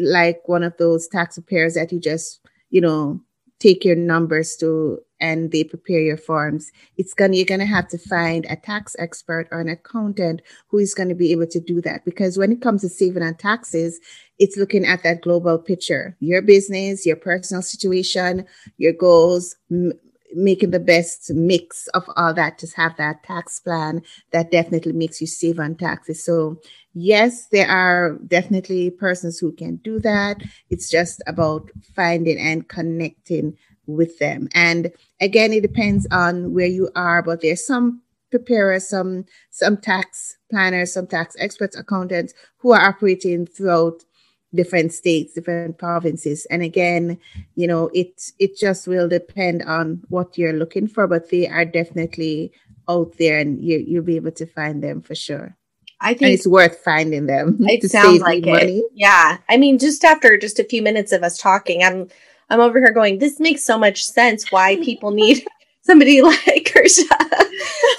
like 0.01 0.43
one 0.47 0.63
of 0.63 0.77
those 0.79 1.09
tax 1.09 1.37
preparers 1.37 1.75
that 1.75 1.93
you 1.93 2.01
just, 2.01 2.41
you 2.71 2.81
know, 2.81 3.21
take 3.59 3.85
your 3.85 3.97
numbers 3.97 4.57
to 4.57 4.99
and 5.21 5.53
they 5.53 5.63
prepare 5.63 6.01
your 6.01 6.17
forms. 6.17 6.73
It's 6.97 7.15
gonna 7.15 7.37
you're 7.37 7.47
gonna 7.47 7.65
have 7.65 7.87
to 7.89 7.99
find 7.99 8.45
a 8.51 8.57
tax 8.57 8.97
expert 8.99 9.47
or 9.53 9.61
an 9.61 9.69
accountant 9.69 10.43
who 10.67 10.79
is 10.79 10.95
going 10.95 11.09
to 11.11 11.15
be 11.15 11.31
able 11.31 11.47
to 11.47 11.61
do 11.61 11.81
that. 11.83 12.05
Because 12.05 12.37
when 12.37 12.51
it 12.51 12.61
comes 12.61 12.81
to 12.81 12.89
saving 12.89 13.23
on 13.23 13.37
taxes, 13.37 14.01
it's 14.41 14.57
looking 14.57 14.85
at 14.85 15.05
that 15.05 15.21
global 15.23 15.59
picture, 15.59 16.17
your 16.19 16.43
business, 16.43 17.07
your 17.07 17.15
personal 17.15 17.63
situation, 17.63 18.45
your 18.79 18.93
goals, 18.93 19.55
m- 19.71 19.93
making 20.35 20.71
the 20.71 20.81
best 20.81 21.31
mix 21.33 21.89
of 21.89 22.05
all 22.17 22.35
that 22.35 22.59
to 22.59 22.67
have 22.77 22.97
that 22.97 23.23
tax 23.23 23.61
plan 23.61 24.03
that 24.31 24.51
definitely 24.51 24.93
makes 24.93 25.21
you 25.21 25.27
save 25.27 25.59
on 25.59 25.75
taxes. 25.75 26.25
So, 26.25 26.61
yes, 26.95 27.47
there 27.47 27.69
are 27.69 28.19
definitely 28.27 28.91
persons 28.91 29.39
who 29.39 29.53
can 29.53 29.77
do 29.77 29.99
that. 30.01 30.43
It's 30.71 30.91
just 30.91 31.23
about 31.27 31.71
finding 31.95 32.39
and 32.39 32.69
connecting 32.69 33.57
with 33.87 34.19
them. 34.19 34.49
And 34.55 34.93
again, 35.21 35.53
it 35.53 35.63
depends 35.63 36.07
on 36.11 36.53
where 36.53 36.67
you 36.67 36.91
are, 36.95 37.23
but 37.23 37.41
there's 37.41 37.67
some 37.67 38.03
preparers, 38.31 38.89
some 38.89 39.25
some 39.51 39.77
tax 39.77 40.37
planners, 40.51 40.93
some 40.93 41.07
tax 41.07 41.37
experts, 41.39 41.77
accountants 41.77 42.35
who 42.59 42.73
are 42.73 42.81
operating 42.81 43.47
throughout 43.47 44.05
different 44.55 44.93
states, 44.93 45.35
different 45.35 45.79
provinces. 45.79 46.47
And 46.47 46.63
again, 46.63 47.19
you 47.55 47.67
know, 47.67 47.91
it 47.95 48.33
it 48.39 48.57
just 48.57 48.87
will 48.87 49.09
depend 49.09 49.63
on 49.63 50.03
what 50.09 50.37
you're 50.37 50.53
looking 50.53 50.87
for, 50.87 51.07
but 51.07 51.31
they 51.31 51.49
are 51.49 51.65
definitely 51.65 52.53
out 52.89 53.17
there 53.19 53.39
and 53.39 53.63
you 53.63 53.79
you'll 53.79 54.03
be 54.05 54.17
able 54.17 54.33
to 54.33 54.47
find 54.47 54.83
them 54.83 55.03
for 55.03 55.15
sure. 55.15 55.57
I 56.01 56.15
think 56.15 56.23
and 56.23 56.33
it's 56.33 56.47
worth 56.47 56.79
finding 56.79 57.27
them. 57.27 57.59
It 57.61 57.89
sounds 57.91 58.21
like 58.21 58.45
money. 58.45 58.79
it. 58.79 58.85
Yeah. 58.93 59.39
I 59.49 59.57
mean, 59.57 59.79
just 59.79 60.05
after 60.05 60.37
just 60.37 60.59
a 60.59 60.65
few 60.65 60.83
minutes 60.83 61.13
of 61.13 61.23
us 61.23 61.39
talking, 61.39 61.83
I'm 61.83 62.09
I'm 62.51 62.61
over 62.61 62.79
here 62.79 62.93
going, 62.93 63.19
this 63.19 63.41
makes 63.41 63.65
so 63.65 63.79
much 63.79 64.05
sense 64.05 64.51
why 64.53 64.77
people 64.77 65.13
need 65.13 65.45
somebody 65.83 66.21
like 66.31 66.71
Kirsha. 66.75 67.09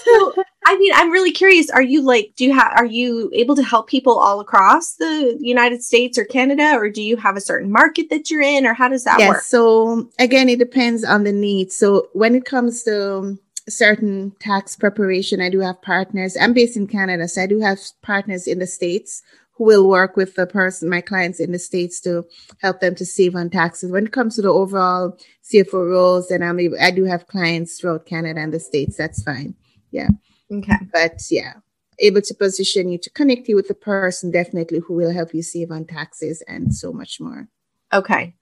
so 0.05 0.43
I 0.65 0.77
mean, 0.77 0.91
I'm 0.95 1.11
really 1.11 1.31
curious. 1.31 1.69
Are 1.69 1.81
you 1.81 2.01
like, 2.01 2.33
do 2.35 2.45
you 2.45 2.53
have, 2.53 2.73
are 2.75 2.85
you 2.85 3.29
able 3.33 3.55
to 3.55 3.63
help 3.63 3.87
people 3.87 4.17
all 4.17 4.39
across 4.39 4.95
the 4.95 5.37
United 5.39 5.83
States 5.83 6.17
or 6.17 6.25
Canada, 6.25 6.75
or 6.75 6.89
do 6.89 7.01
you 7.01 7.17
have 7.17 7.35
a 7.35 7.41
certain 7.41 7.71
market 7.71 8.09
that 8.09 8.29
you're 8.29 8.41
in, 8.41 8.65
or 8.65 8.73
how 8.73 8.87
does 8.87 9.03
that 9.03 9.19
yes, 9.19 9.29
work? 9.29 9.41
So 9.43 10.09
again, 10.19 10.49
it 10.49 10.59
depends 10.59 11.03
on 11.03 11.23
the 11.23 11.31
needs. 11.31 11.75
So 11.75 12.07
when 12.13 12.35
it 12.35 12.45
comes 12.45 12.83
to 12.83 13.37
certain 13.69 14.31
tax 14.39 14.75
preparation, 14.75 15.41
I 15.41 15.49
do 15.49 15.59
have 15.59 15.81
partners. 15.81 16.37
I'm 16.39 16.53
based 16.53 16.77
in 16.77 16.87
Canada, 16.87 17.27
so 17.27 17.43
I 17.43 17.47
do 17.47 17.59
have 17.59 17.79
partners 18.01 18.47
in 18.47 18.59
the 18.59 18.67
States 18.67 19.23
who 19.55 19.65
will 19.65 19.87
work 19.87 20.17
with 20.17 20.35
the 20.35 20.47
person, 20.47 20.89
my 20.89 21.01
clients 21.01 21.39
in 21.39 21.51
the 21.51 21.59
States 21.59 21.99
to 22.01 22.25
help 22.61 22.79
them 22.79 22.95
to 22.95 23.05
save 23.05 23.35
on 23.35 23.49
taxes. 23.49 23.91
When 23.91 24.05
it 24.05 24.11
comes 24.11 24.35
to 24.35 24.41
the 24.41 24.49
overall 24.49 25.17
CFO 25.43 25.89
roles, 25.91 26.27
then 26.29 26.41
I'm 26.41 26.59
able, 26.59 26.77
I 26.81 26.91
do 26.91 27.03
have 27.03 27.27
clients 27.27 27.79
throughout 27.79 28.05
Canada 28.05 28.39
and 28.39 28.53
the 28.53 28.59
States. 28.59 28.97
That's 28.97 29.21
fine. 29.21 29.53
Yeah. 29.91 30.09
Okay. 30.53 30.77
But 30.91 31.21
yeah, 31.31 31.53
able 31.99 32.21
to 32.21 32.33
position 32.33 32.89
you 32.89 32.97
to 32.99 33.09
connect 33.09 33.47
you 33.47 33.55
with 33.55 33.67
the 33.67 33.73
person 33.73 34.31
definitely 34.31 34.79
who 34.79 34.93
will 34.93 35.11
help 35.11 35.33
you 35.33 35.41
save 35.41 35.71
on 35.71 35.85
taxes 35.85 36.43
and 36.47 36.73
so 36.73 36.91
much 36.91 37.19
more. 37.19 37.47
Okay. 37.91 38.35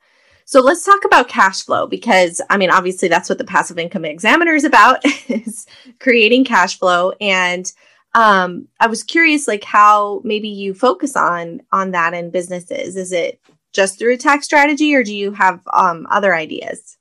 So 0.45 0.59
let's 0.59 0.83
talk 0.83 1.05
about 1.05 1.29
cash 1.29 1.63
flow 1.63 1.87
because 1.87 2.41
I 2.49 2.57
mean, 2.57 2.71
obviously, 2.71 3.07
that's 3.07 3.29
what 3.29 3.37
the 3.37 3.45
passive 3.45 3.79
income 3.79 4.05
examiner 4.05 4.53
is 4.53 4.63
about 4.63 4.99
is 5.29 5.65
creating 5.99 6.45
cash 6.45 6.77
flow. 6.77 7.13
And 7.21 7.71
um, 8.13 8.67
I 8.79 8.87
was 8.87 9.03
curious, 9.03 9.47
like 9.47 9.63
how 9.63 10.21
maybe 10.25 10.49
you 10.49 10.73
focus 10.73 11.15
on 11.15 11.61
on 11.71 11.91
that 11.91 12.13
in 12.13 12.31
businesses. 12.31 12.97
Is 12.97 13.11
it 13.11 13.39
just 13.71 13.97
through 13.97 14.15
a 14.15 14.17
tax 14.17 14.45
strategy, 14.45 14.93
or 14.93 15.03
do 15.03 15.15
you 15.15 15.31
have 15.31 15.61
um, 15.71 16.05
other 16.09 16.35
ideas? 16.35 16.97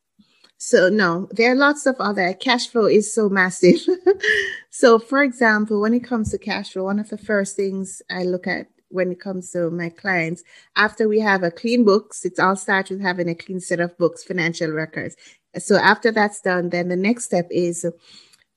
So 0.63 0.91
no, 0.91 1.27
there 1.31 1.53
are 1.53 1.57
lots 1.57 1.87
of 1.87 1.97
other 2.01 2.35
cash 2.35 2.69
flow 2.69 2.85
is 2.85 3.15
so 3.15 3.31
massive. 3.31 3.81
so 4.71 4.99
for 4.99 5.23
example, 5.23 5.81
when 5.81 5.95
it 5.95 6.05
comes 6.05 6.31
to 6.31 6.39
cash 6.39 6.75
flow, 6.75 6.85
one 6.85 6.99
of 6.99 7.09
the 7.09 7.17
first 7.17 7.57
things 7.57 8.03
I 8.11 8.25
look 8.25 8.47
at 8.47 8.67
when 8.91 9.11
it 9.11 9.21
comes 9.21 9.51
to 9.53 9.71
my 9.71 9.89
clients, 9.89 10.43
after 10.77 11.09
we 11.09 11.19
have 11.21 11.43
a 11.43 11.51
clean 11.51 11.83
books, 11.87 12.27
it 12.27 12.39
all 12.39 12.57
starts 12.57 12.91
with 12.91 13.01
having 13.01 13.31
a 13.31 13.35
clean 13.35 13.61
set 13.61 13.81
of 13.81 13.97
books, 13.97 14.23
financial 14.23 14.71
records. 14.71 15.17
So 15.57 15.77
after 15.77 16.13
that's 16.13 16.43
done, 16.43 16.69
then 16.69 16.89
the 16.89 16.97
next 16.97 17.25
step 17.25 17.49
is 17.51 17.87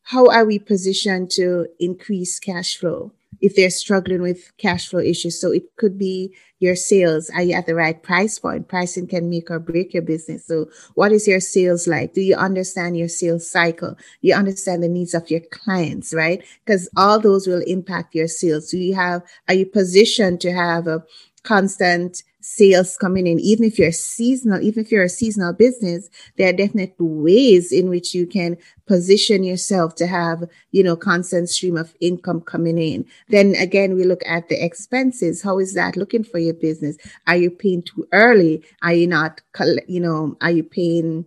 how 0.02 0.30
are 0.30 0.44
we 0.44 0.60
positioned 0.60 1.32
to 1.32 1.68
increase 1.80 2.38
cash 2.38 2.76
flow? 2.76 3.14
if 3.44 3.56
they're 3.58 3.70
struggling 3.70 4.22
with 4.22 4.56
cash 4.58 4.88
flow 4.88 5.02
issues. 5.02 5.40
So 5.40 5.52
it 5.52 5.64
could 5.78 5.98
be 5.98 6.34
your 6.64 6.76
sales. 6.76 7.30
Are 7.30 7.44
you 7.44 7.54
at 7.54 7.66
the 7.66 7.76
right 7.76 8.02
price 8.02 8.40
point? 8.40 8.68
Pricing 8.68 9.06
can 9.06 9.30
make 9.30 9.52
or 9.52 9.60
break 9.60 9.94
your 9.94 10.02
business. 10.02 10.48
So 10.48 10.70
what 10.96 11.12
is 11.12 11.28
your 11.28 11.40
sales 11.40 11.88
like? 11.88 12.14
Do 12.14 12.22
you 12.22 12.36
understand 12.36 12.98
your 12.98 13.10
sales 13.10 13.50
cycle? 13.50 13.92
Do 13.94 14.28
you 14.28 14.34
understand 14.34 14.82
the 14.82 14.88
needs 14.88 15.14
of 15.14 15.30
your 15.30 15.42
clients, 15.52 16.14
right? 16.14 16.44
Because 16.66 16.90
all 16.98 17.20
those 17.20 17.46
will 17.46 17.62
impact 17.68 18.16
your 18.16 18.28
sales. 18.28 18.72
Do 18.72 18.78
you 18.78 18.96
have, 18.96 19.22
are 19.48 19.54
you 19.54 19.66
positioned 19.66 20.42
to 20.42 20.52
have 20.52 20.88
a 20.88 21.04
constant 21.44 22.24
sales 22.40 22.98
coming 22.98 23.26
in, 23.26 23.40
even 23.40 23.66
if 23.66 23.80
you're 23.80 23.92
seasonal, 23.92 24.62
even 24.62 24.84
if 24.84 24.92
you're 24.92 25.04
a 25.04 25.10
seasonal 25.10 25.54
business, 25.54 26.10
there 26.38 26.50
are 26.50 26.54
definite 26.54 26.94
ways 27.00 27.72
in 27.72 27.90
which 27.90 28.14
you 28.14 28.28
can 28.28 28.58
position 28.88 29.44
yourself 29.44 29.96
to 29.96 30.08
have, 30.08 30.44
you 30.72 30.84
know, 30.84 30.96
constant 30.96 31.50
stream 31.50 31.78
of 31.78 31.94
income 32.02 32.42
coming 32.42 32.78
in. 32.78 33.06
Then 33.30 33.56
again, 33.56 33.96
we 33.96 34.04
look 34.04 34.22
at 34.26 34.50
the 34.50 34.64
expenses. 34.64 35.42
How 35.42 35.60
is 35.60 35.74
that 35.74 35.96
looking 35.98 36.24
for 36.24 36.40
your 36.40 36.54
business? 36.54 36.98
Are 37.28 37.38
you 37.38 37.50
paying 37.50 37.84
too 37.84 38.08
early? 38.12 38.64
Are 38.82 38.94
you 38.94 39.08
not, 39.08 39.42
you 39.88 40.00
know, 40.00 40.36
are 40.42 40.52
you 40.52 40.64
paying 40.64 41.26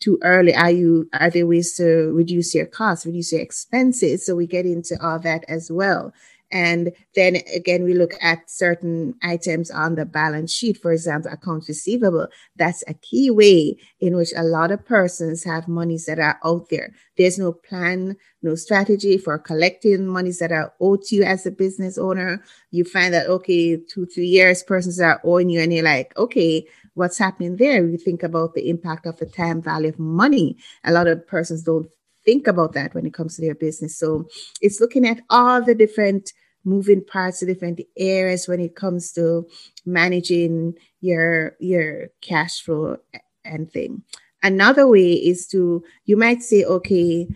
too 0.00 0.18
early? 0.22 0.54
Are 0.54 0.70
you, 0.70 1.08
are 1.12 1.30
there 1.30 1.46
ways 1.46 1.76
to 1.76 2.12
reduce 2.12 2.54
your 2.54 2.66
costs, 2.66 3.06
reduce 3.06 3.32
your 3.32 3.40
expenses? 3.40 4.26
So 4.26 4.34
we 4.34 4.46
get 4.46 4.66
into 4.66 4.96
all 5.02 5.18
that 5.20 5.44
as 5.48 5.70
well. 5.70 6.12
And 6.50 6.92
then 7.14 7.38
again, 7.54 7.84
we 7.84 7.94
look 7.94 8.12
at 8.22 8.48
certain 8.50 9.14
items 9.22 9.70
on 9.70 9.96
the 9.96 10.06
balance 10.06 10.52
sheet, 10.52 10.80
for 10.80 10.92
example, 10.92 11.30
accounts 11.30 11.68
receivable. 11.68 12.28
That's 12.56 12.82
a 12.88 12.94
key 12.94 13.30
way 13.30 13.76
in 14.00 14.16
which 14.16 14.32
a 14.34 14.42
lot 14.42 14.70
of 14.70 14.86
persons 14.86 15.44
have 15.44 15.68
monies 15.68 16.06
that 16.06 16.18
are 16.18 16.38
out 16.44 16.70
there. 16.70 16.94
There's 17.16 17.38
no 17.38 17.52
plan, 17.52 18.16
no 18.42 18.54
strategy 18.54 19.18
for 19.18 19.38
collecting 19.38 20.06
monies 20.06 20.38
that 20.38 20.52
are 20.52 20.72
owed 20.80 21.02
to 21.04 21.16
you 21.16 21.22
as 21.24 21.44
a 21.44 21.50
business 21.50 21.98
owner. 21.98 22.42
You 22.70 22.84
find 22.84 23.12
that, 23.12 23.26
okay, 23.26 23.76
two, 23.76 24.06
three 24.06 24.26
years, 24.26 24.62
persons 24.62 25.00
are 25.00 25.20
owing 25.24 25.50
you, 25.50 25.60
and 25.60 25.72
you're 25.72 25.84
like, 25.84 26.16
okay, 26.16 26.66
what's 26.94 27.18
happening 27.18 27.56
there? 27.56 27.84
You 27.86 27.98
think 27.98 28.22
about 28.22 28.54
the 28.54 28.70
impact 28.70 29.06
of 29.06 29.18
the 29.18 29.26
time 29.26 29.60
value 29.60 29.88
of 29.90 29.98
money. 29.98 30.56
A 30.84 30.92
lot 30.92 31.06
of 31.06 31.26
persons 31.26 31.62
don't 31.62 31.88
think 32.28 32.46
about 32.46 32.74
that 32.74 32.94
when 32.94 33.06
it 33.06 33.14
comes 33.14 33.36
to 33.36 33.42
their 33.42 33.54
business. 33.54 33.98
So 33.98 34.28
it's 34.60 34.82
looking 34.82 35.06
at 35.08 35.22
all 35.30 35.64
the 35.64 35.74
different 35.74 36.30
moving 36.62 37.02
parts, 37.02 37.40
the 37.40 37.46
different 37.46 37.80
areas 37.96 38.46
when 38.46 38.60
it 38.60 38.76
comes 38.76 39.12
to 39.12 39.46
managing 39.86 40.74
your 41.00 41.56
your 41.58 42.08
cash 42.20 42.60
flow 42.60 42.98
and 43.46 43.72
thing. 43.72 44.02
Another 44.42 44.86
way 44.86 45.12
is 45.12 45.46
to 45.46 45.82
you 46.04 46.18
might 46.18 46.42
say, 46.42 46.64
okay, 46.64 47.28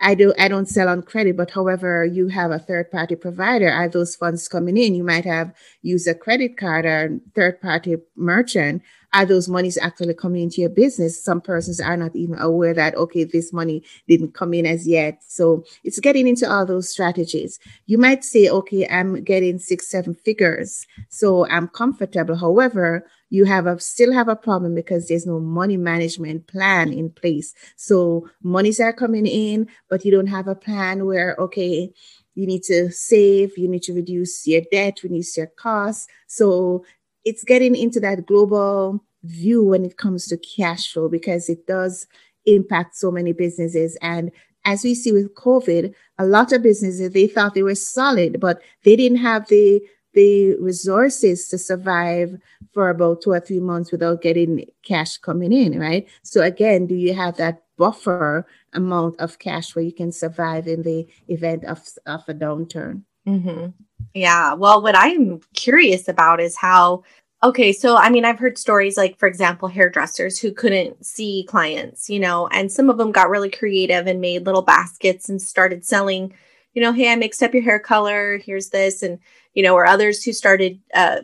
I 0.00 0.14
do 0.14 0.32
I 0.38 0.48
don't 0.48 0.68
sell 0.68 0.88
on 0.88 1.02
credit, 1.02 1.36
but 1.36 1.50
however, 1.50 2.06
you 2.06 2.28
have 2.28 2.50
a 2.50 2.58
third 2.58 2.90
party 2.90 3.16
provider, 3.16 3.70
are 3.70 3.90
those 3.90 4.16
funds 4.16 4.48
coming 4.48 4.78
in? 4.78 4.94
You 4.94 5.04
might 5.04 5.26
have 5.26 5.52
used 5.82 6.08
a 6.08 6.14
credit 6.14 6.56
card 6.56 6.86
or 6.86 7.20
third 7.34 7.60
party 7.60 7.96
merchant 8.16 8.80
are 9.12 9.24
those 9.24 9.48
monies 9.48 9.78
actually 9.78 10.14
coming 10.14 10.42
into 10.42 10.60
your 10.60 10.70
business? 10.70 11.22
Some 11.22 11.40
persons 11.40 11.80
are 11.80 11.96
not 11.96 12.14
even 12.14 12.38
aware 12.38 12.74
that, 12.74 12.94
okay, 12.94 13.24
this 13.24 13.52
money 13.52 13.82
didn't 14.06 14.34
come 14.34 14.52
in 14.52 14.66
as 14.66 14.86
yet. 14.86 15.22
So 15.26 15.64
it's 15.84 15.98
getting 15.98 16.28
into 16.28 16.50
all 16.50 16.66
those 16.66 16.90
strategies. 16.90 17.58
You 17.86 17.98
might 17.98 18.24
say, 18.24 18.48
okay, 18.48 18.86
I'm 18.88 19.24
getting 19.24 19.58
six, 19.58 19.90
seven 19.90 20.14
figures. 20.14 20.86
So 21.08 21.46
I'm 21.48 21.68
comfortable. 21.68 22.36
However, 22.36 23.06
you 23.30 23.44
have 23.44 23.66
a 23.66 23.78
still 23.78 24.12
have 24.12 24.28
a 24.28 24.36
problem 24.36 24.74
because 24.74 25.08
there's 25.08 25.26
no 25.26 25.38
money 25.38 25.76
management 25.76 26.46
plan 26.46 26.92
in 26.92 27.10
place. 27.10 27.54
So 27.76 28.28
monies 28.42 28.80
are 28.80 28.92
coming 28.92 29.26
in, 29.26 29.68
but 29.88 30.04
you 30.04 30.10
don't 30.10 30.28
have 30.28 30.48
a 30.48 30.54
plan 30.54 31.04
where, 31.04 31.36
okay, 31.38 31.92
you 32.34 32.46
need 32.46 32.62
to 32.62 32.90
save, 32.92 33.58
you 33.58 33.68
need 33.68 33.82
to 33.82 33.92
reduce 33.92 34.46
your 34.46 34.62
debt, 34.70 35.02
reduce 35.02 35.36
your 35.36 35.48
costs. 35.48 36.06
So 36.28 36.84
it's 37.28 37.44
getting 37.44 37.76
into 37.76 38.00
that 38.00 38.24
global 38.24 39.04
view 39.22 39.62
when 39.62 39.84
it 39.84 39.98
comes 39.98 40.26
to 40.28 40.38
cash 40.38 40.90
flow 40.90 41.10
because 41.10 41.50
it 41.50 41.66
does 41.66 42.06
impact 42.46 42.96
so 42.96 43.10
many 43.10 43.32
businesses. 43.32 43.98
And 44.00 44.30
as 44.64 44.82
we 44.82 44.94
see 44.94 45.12
with 45.12 45.34
COVID, 45.34 45.92
a 46.18 46.24
lot 46.24 46.52
of 46.52 46.62
businesses 46.62 47.12
they 47.12 47.26
thought 47.26 47.52
they 47.52 47.62
were 47.62 47.74
solid, 47.74 48.40
but 48.40 48.62
they 48.84 48.96
didn't 48.96 49.18
have 49.18 49.46
the 49.48 49.82
the 50.14 50.56
resources 50.56 51.48
to 51.48 51.58
survive 51.58 52.34
for 52.72 52.88
about 52.88 53.20
two 53.20 53.32
or 53.32 53.40
three 53.40 53.60
months 53.60 53.92
without 53.92 54.22
getting 54.22 54.64
cash 54.82 55.18
coming 55.18 55.52
in, 55.52 55.78
right? 55.78 56.08
So 56.22 56.40
again, 56.40 56.86
do 56.86 56.94
you 56.94 57.12
have 57.12 57.36
that 57.36 57.62
buffer 57.76 58.46
amount 58.72 59.20
of 59.20 59.38
cash 59.38 59.76
where 59.76 59.84
you 59.84 59.92
can 59.92 60.10
survive 60.10 60.66
in 60.66 60.82
the 60.82 61.06
event 61.28 61.66
of, 61.66 61.86
of 62.06 62.24
a 62.26 62.32
downturn? 62.32 63.02
Mm-hmm. 63.28 63.66
Yeah. 64.14 64.54
Well, 64.54 64.82
what 64.82 64.96
I'm 64.96 65.40
curious 65.54 66.08
about 66.08 66.40
is 66.40 66.56
how, 66.56 67.04
okay, 67.42 67.72
so 67.72 67.96
I 67.96 68.08
mean, 68.10 68.24
I've 68.24 68.38
heard 68.38 68.56
stories 68.56 68.96
like, 68.96 69.18
for 69.18 69.28
example, 69.28 69.68
hairdressers 69.68 70.38
who 70.38 70.50
couldn't 70.52 71.04
see 71.04 71.44
clients, 71.46 72.08
you 72.08 72.18
know, 72.18 72.48
and 72.48 72.72
some 72.72 72.88
of 72.88 72.96
them 72.96 73.12
got 73.12 73.28
really 73.28 73.50
creative 73.50 74.06
and 74.06 74.20
made 74.20 74.46
little 74.46 74.62
baskets 74.62 75.28
and 75.28 75.40
started 75.40 75.84
selling, 75.84 76.32
you 76.72 76.82
know, 76.82 76.92
hey, 76.92 77.12
I 77.12 77.16
mixed 77.16 77.42
up 77.42 77.52
your 77.52 77.62
hair 77.62 77.78
color. 77.78 78.38
Here's 78.38 78.70
this. 78.70 79.02
And, 79.02 79.18
you 79.54 79.62
know, 79.62 79.74
or 79.74 79.86
others 79.86 80.24
who 80.24 80.32
started, 80.32 80.80
uh, 80.94 81.20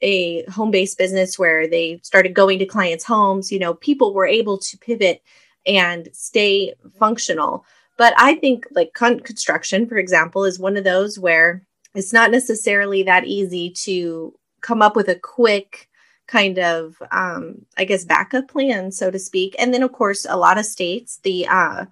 a 0.00 0.44
home 0.44 0.70
based 0.70 0.96
business 0.96 1.38
where 1.38 1.66
they 1.66 1.98
started 2.04 2.32
going 2.32 2.60
to 2.60 2.66
clients' 2.66 3.04
homes, 3.04 3.50
you 3.50 3.58
know, 3.58 3.74
people 3.74 4.14
were 4.14 4.26
able 4.26 4.56
to 4.58 4.78
pivot 4.78 5.22
and 5.66 6.08
stay 6.12 6.72
functional. 6.98 7.64
But 7.98 8.14
I 8.16 8.36
think 8.36 8.66
like 8.70 8.94
con- 8.94 9.20
construction, 9.20 9.86
for 9.86 9.98
example, 9.98 10.44
is 10.44 10.58
one 10.58 10.78
of 10.78 10.84
those 10.84 11.18
where 11.18 11.62
it's 11.94 12.12
not 12.12 12.30
necessarily 12.30 13.02
that 13.02 13.26
easy 13.26 13.70
to 13.70 14.34
come 14.62 14.80
up 14.80 14.96
with 14.96 15.08
a 15.08 15.16
quick 15.16 15.88
kind 16.26 16.58
of 16.58 17.00
um, 17.10 17.64
i 17.78 17.84
guess 17.84 18.04
backup 18.04 18.48
plan 18.48 18.92
so 18.92 19.10
to 19.10 19.18
speak. 19.18 19.54
And 19.58 19.74
then 19.74 19.82
of 19.82 19.92
course 19.92 20.26
a 20.28 20.36
lot 20.36 20.58
of 20.58 20.66
states 20.66 21.18
the 21.22 21.46
uh, 21.48 21.86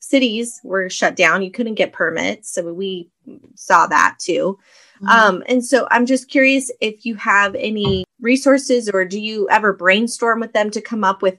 cities 0.00 0.60
were 0.62 0.90
shut 0.90 1.16
down. 1.16 1.42
You 1.42 1.50
couldn't 1.50 1.74
get 1.74 1.92
permits 1.92 2.52
so 2.52 2.72
we 2.72 3.08
saw 3.54 3.86
that 3.86 4.16
too. 4.18 4.58
Mm-hmm. 4.96 5.08
um, 5.08 5.42
and 5.46 5.62
so 5.62 5.86
i'm 5.90 6.06
just 6.06 6.30
curious 6.30 6.70
if 6.80 7.04
you 7.04 7.16
have 7.16 7.54
any 7.54 8.06
resources 8.18 8.88
or 8.88 9.04
do 9.04 9.20
you 9.20 9.46
ever 9.50 9.74
brainstorm 9.74 10.40
with 10.40 10.54
them 10.54 10.70
to 10.70 10.80
come 10.80 11.04
up 11.04 11.20
with 11.20 11.38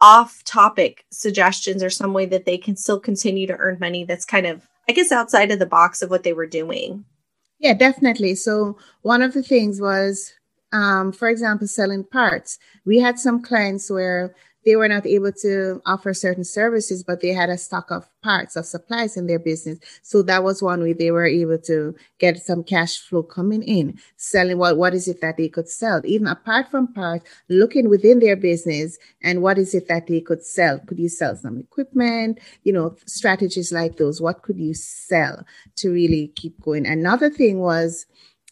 off 0.00 0.44
topic 0.44 1.04
suggestions 1.10 1.82
or 1.82 1.90
some 1.90 2.12
way 2.12 2.26
that 2.26 2.44
they 2.44 2.58
can 2.58 2.76
still 2.76 3.00
continue 3.00 3.46
to 3.46 3.56
earn 3.56 3.76
money 3.80 4.04
that's 4.04 4.24
kind 4.24 4.46
of 4.46 4.68
i 4.88 4.92
guess 4.92 5.10
outside 5.10 5.50
of 5.50 5.58
the 5.58 5.66
box 5.66 6.02
of 6.02 6.10
what 6.10 6.22
they 6.22 6.32
were 6.32 6.46
doing 6.46 7.04
yeah, 7.58 7.74
definitely. 7.74 8.34
So 8.36 8.76
one 9.02 9.22
of 9.22 9.34
the 9.34 9.42
things 9.42 9.80
was, 9.80 10.32
um, 10.72 11.12
for 11.12 11.28
example, 11.28 11.66
selling 11.66 12.04
parts. 12.04 12.58
We 12.84 13.00
had 13.00 13.18
some 13.18 13.42
clients 13.42 13.90
where 13.90 14.34
they 14.68 14.76
were 14.76 14.86
not 14.86 15.06
able 15.06 15.32
to 15.32 15.80
offer 15.86 16.12
certain 16.12 16.44
services, 16.44 17.02
but 17.02 17.22
they 17.22 17.32
had 17.32 17.48
a 17.48 17.56
stock 17.56 17.90
of 17.90 18.06
parts 18.22 18.54
of 18.54 18.66
supplies 18.66 19.16
in 19.16 19.26
their 19.26 19.38
business. 19.38 19.78
So 20.02 20.20
that 20.24 20.44
was 20.44 20.62
one 20.62 20.82
way 20.82 20.92
they 20.92 21.10
were 21.10 21.24
able 21.24 21.56
to 21.60 21.96
get 22.18 22.36
some 22.36 22.62
cash 22.62 22.98
flow 22.98 23.22
coming 23.22 23.62
in, 23.62 23.98
selling 24.18 24.58
what, 24.58 24.76
what 24.76 24.92
is 24.92 25.08
it 25.08 25.22
that 25.22 25.38
they 25.38 25.48
could 25.48 25.70
sell, 25.70 26.02
even 26.04 26.26
apart 26.26 26.70
from 26.70 26.92
parts, 26.92 27.24
looking 27.48 27.88
within 27.88 28.18
their 28.18 28.36
business 28.36 28.98
and 29.22 29.40
what 29.40 29.56
is 29.56 29.74
it 29.74 29.88
that 29.88 30.06
they 30.06 30.20
could 30.20 30.44
sell? 30.44 30.78
Could 30.80 30.98
you 30.98 31.08
sell 31.08 31.34
some 31.34 31.58
equipment? 31.58 32.38
You 32.64 32.74
know, 32.74 32.94
strategies 33.06 33.72
like 33.72 33.96
those. 33.96 34.20
What 34.20 34.42
could 34.42 34.58
you 34.58 34.74
sell 34.74 35.46
to 35.76 35.90
really 35.90 36.30
keep 36.36 36.60
going? 36.60 36.86
Another 36.86 37.30
thing 37.30 37.60
was, 37.60 38.04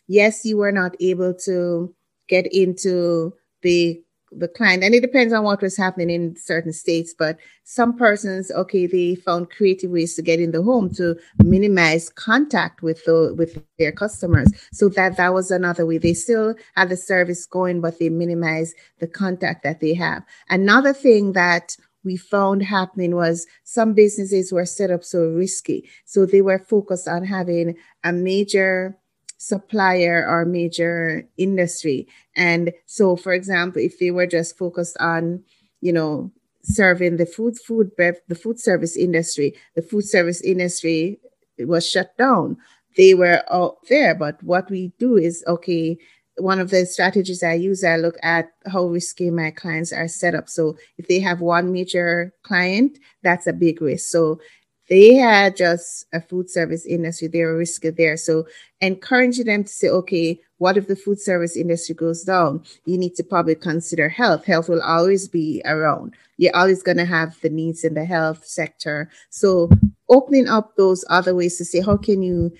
yes, 0.08 0.46
you 0.46 0.56
were 0.56 0.72
not 0.72 0.96
able 0.98 1.34
to 1.44 1.94
get 2.26 2.46
into 2.54 3.34
the 3.60 4.02
the 4.38 4.48
client 4.48 4.82
and 4.82 4.94
it 4.94 5.00
depends 5.00 5.32
on 5.32 5.44
what 5.44 5.62
was 5.62 5.76
happening 5.76 6.10
in 6.10 6.36
certain 6.36 6.72
states 6.72 7.14
but 7.18 7.38
some 7.64 7.96
persons 7.96 8.50
okay 8.52 8.86
they 8.86 9.14
found 9.14 9.50
creative 9.50 9.90
ways 9.90 10.14
to 10.14 10.22
get 10.22 10.40
in 10.40 10.52
the 10.52 10.62
home 10.62 10.92
to 10.92 11.16
minimize 11.38 12.08
contact 12.10 12.82
with 12.82 13.04
the 13.04 13.34
with 13.36 13.62
their 13.78 13.92
customers. 13.92 14.48
So 14.72 14.88
that 14.90 15.16
that 15.16 15.34
was 15.34 15.50
another 15.50 15.86
way. 15.86 15.98
They 15.98 16.14
still 16.14 16.54
had 16.74 16.88
the 16.88 16.96
service 16.96 17.46
going 17.46 17.80
but 17.80 17.98
they 17.98 18.08
minimize 18.08 18.74
the 18.98 19.06
contact 19.06 19.62
that 19.64 19.80
they 19.80 19.94
have. 19.94 20.22
Another 20.48 20.92
thing 20.92 21.32
that 21.32 21.76
we 22.04 22.16
found 22.16 22.62
happening 22.62 23.16
was 23.16 23.46
some 23.64 23.92
businesses 23.92 24.52
were 24.52 24.66
set 24.66 24.90
up 24.90 25.02
so 25.02 25.28
risky. 25.28 25.88
So 26.04 26.24
they 26.24 26.40
were 26.40 26.58
focused 26.58 27.08
on 27.08 27.24
having 27.24 27.76
a 28.04 28.12
major 28.12 28.96
supplier 29.38 30.26
or 30.26 30.44
major 30.44 31.26
industry. 31.36 32.06
And 32.34 32.72
so, 32.86 33.16
for 33.16 33.32
example, 33.32 33.82
if 33.82 33.98
they 33.98 34.10
were 34.10 34.26
just 34.26 34.56
focused 34.56 34.96
on, 34.98 35.42
you 35.80 35.92
know, 35.92 36.32
serving 36.62 37.16
the 37.16 37.26
food, 37.26 37.56
food, 37.58 37.90
the 37.96 38.34
food 38.34 38.58
service 38.58 38.96
industry, 38.96 39.54
the 39.74 39.82
food 39.82 40.04
service 40.04 40.40
industry 40.40 41.18
was 41.58 41.88
shut 41.88 42.16
down. 42.18 42.56
They 42.96 43.14
were 43.14 43.42
out 43.50 43.76
there, 43.88 44.14
but 44.14 44.42
what 44.42 44.70
we 44.70 44.92
do 44.98 45.16
is 45.16 45.44
okay. 45.46 45.98
One 46.38 46.60
of 46.60 46.70
the 46.70 46.84
strategies 46.84 47.42
I 47.42 47.54
use, 47.54 47.82
I 47.82 47.96
look 47.96 48.16
at 48.22 48.50
how 48.66 48.84
risky 48.86 49.30
my 49.30 49.50
clients 49.50 49.92
are 49.92 50.08
set 50.08 50.34
up. 50.34 50.50
So 50.50 50.76
if 50.98 51.08
they 51.08 51.20
have 51.20 51.40
one 51.40 51.72
major 51.72 52.32
client, 52.42 52.98
that's 53.22 53.46
a 53.46 53.54
big 53.54 53.80
risk. 53.80 54.10
So 54.10 54.40
they 54.88 55.14
had 55.14 55.56
just 55.56 56.06
a 56.12 56.20
food 56.20 56.48
service 56.48 56.86
industry, 56.86 57.28
they 57.28 57.42
were 57.42 57.56
risky 57.56 57.90
there. 57.90 58.16
So 58.16 58.46
encouraging 58.80 59.46
them 59.46 59.64
to 59.64 59.72
say, 59.72 59.88
okay, 59.88 60.40
what 60.58 60.76
if 60.76 60.86
the 60.86 60.96
food 60.96 61.20
service 61.20 61.56
industry 61.56 61.94
goes 61.94 62.22
down? 62.22 62.64
You 62.84 62.96
need 62.96 63.14
to 63.16 63.24
probably 63.24 63.56
consider 63.56 64.08
health. 64.08 64.44
Health 64.44 64.68
will 64.68 64.82
always 64.82 65.28
be 65.28 65.60
around. 65.64 66.14
You're 66.38 66.56
always 66.56 66.82
going 66.82 66.98
to 66.98 67.04
have 67.04 67.38
the 67.40 67.50
needs 67.50 67.84
in 67.84 67.94
the 67.94 68.04
health 68.04 68.46
sector. 68.46 69.10
So 69.30 69.68
opening 70.08 70.48
up 70.48 70.76
those 70.76 71.04
other 71.10 71.34
ways 71.34 71.58
to 71.58 71.64
say, 71.64 71.80
how 71.80 71.96
can 71.96 72.22
you 72.22 72.52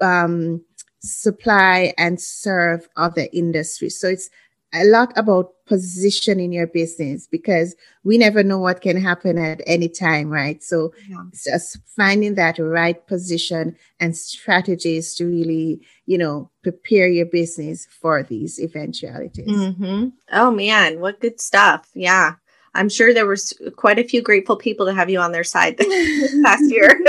um, 0.00 0.62
supply 1.00 1.94
and 1.98 2.20
serve 2.20 2.88
other 2.96 3.28
industries? 3.32 3.98
So 3.98 4.08
it's 4.08 4.28
a 4.72 4.84
lot 4.84 5.12
about 5.16 5.52
positioning 5.66 6.52
your 6.52 6.66
business 6.66 7.26
because 7.26 7.74
we 8.04 8.18
never 8.18 8.42
know 8.42 8.58
what 8.58 8.80
can 8.80 8.96
happen 8.96 9.38
at 9.38 9.60
any 9.66 9.88
time, 9.88 10.28
right? 10.28 10.62
So 10.62 10.92
yeah. 11.08 11.24
just 11.32 11.78
finding 11.96 12.34
that 12.34 12.58
right 12.58 13.04
position 13.06 13.76
and 13.98 14.16
strategies 14.16 15.14
to 15.16 15.26
really, 15.26 15.80
you 16.06 16.18
know, 16.18 16.50
prepare 16.62 17.08
your 17.08 17.26
business 17.26 17.86
for 17.86 18.22
these 18.22 18.60
eventualities. 18.60 19.48
Mm-hmm. 19.48 20.08
Oh 20.32 20.50
man, 20.50 21.00
what 21.00 21.20
good 21.20 21.40
stuff. 21.40 21.88
Yeah. 21.94 22.34
I'm 22.74 22.88
sure 22.88 23.12
there 23.12 23.26
was 23.26 23.52
quite 23.76 23.98
a 23.98 24.04
few 24.04 24.22
grateful 24.22 24.56
people 24.56 24.86
to 24.86 24.94
have 24.94 25.10
you 25.10 25.18
on 25.18 25.32
their 25.32 25.44
side 25.44 25.76
this 25.78 26.36
past 26.42 26.70
year. 26.70 27.00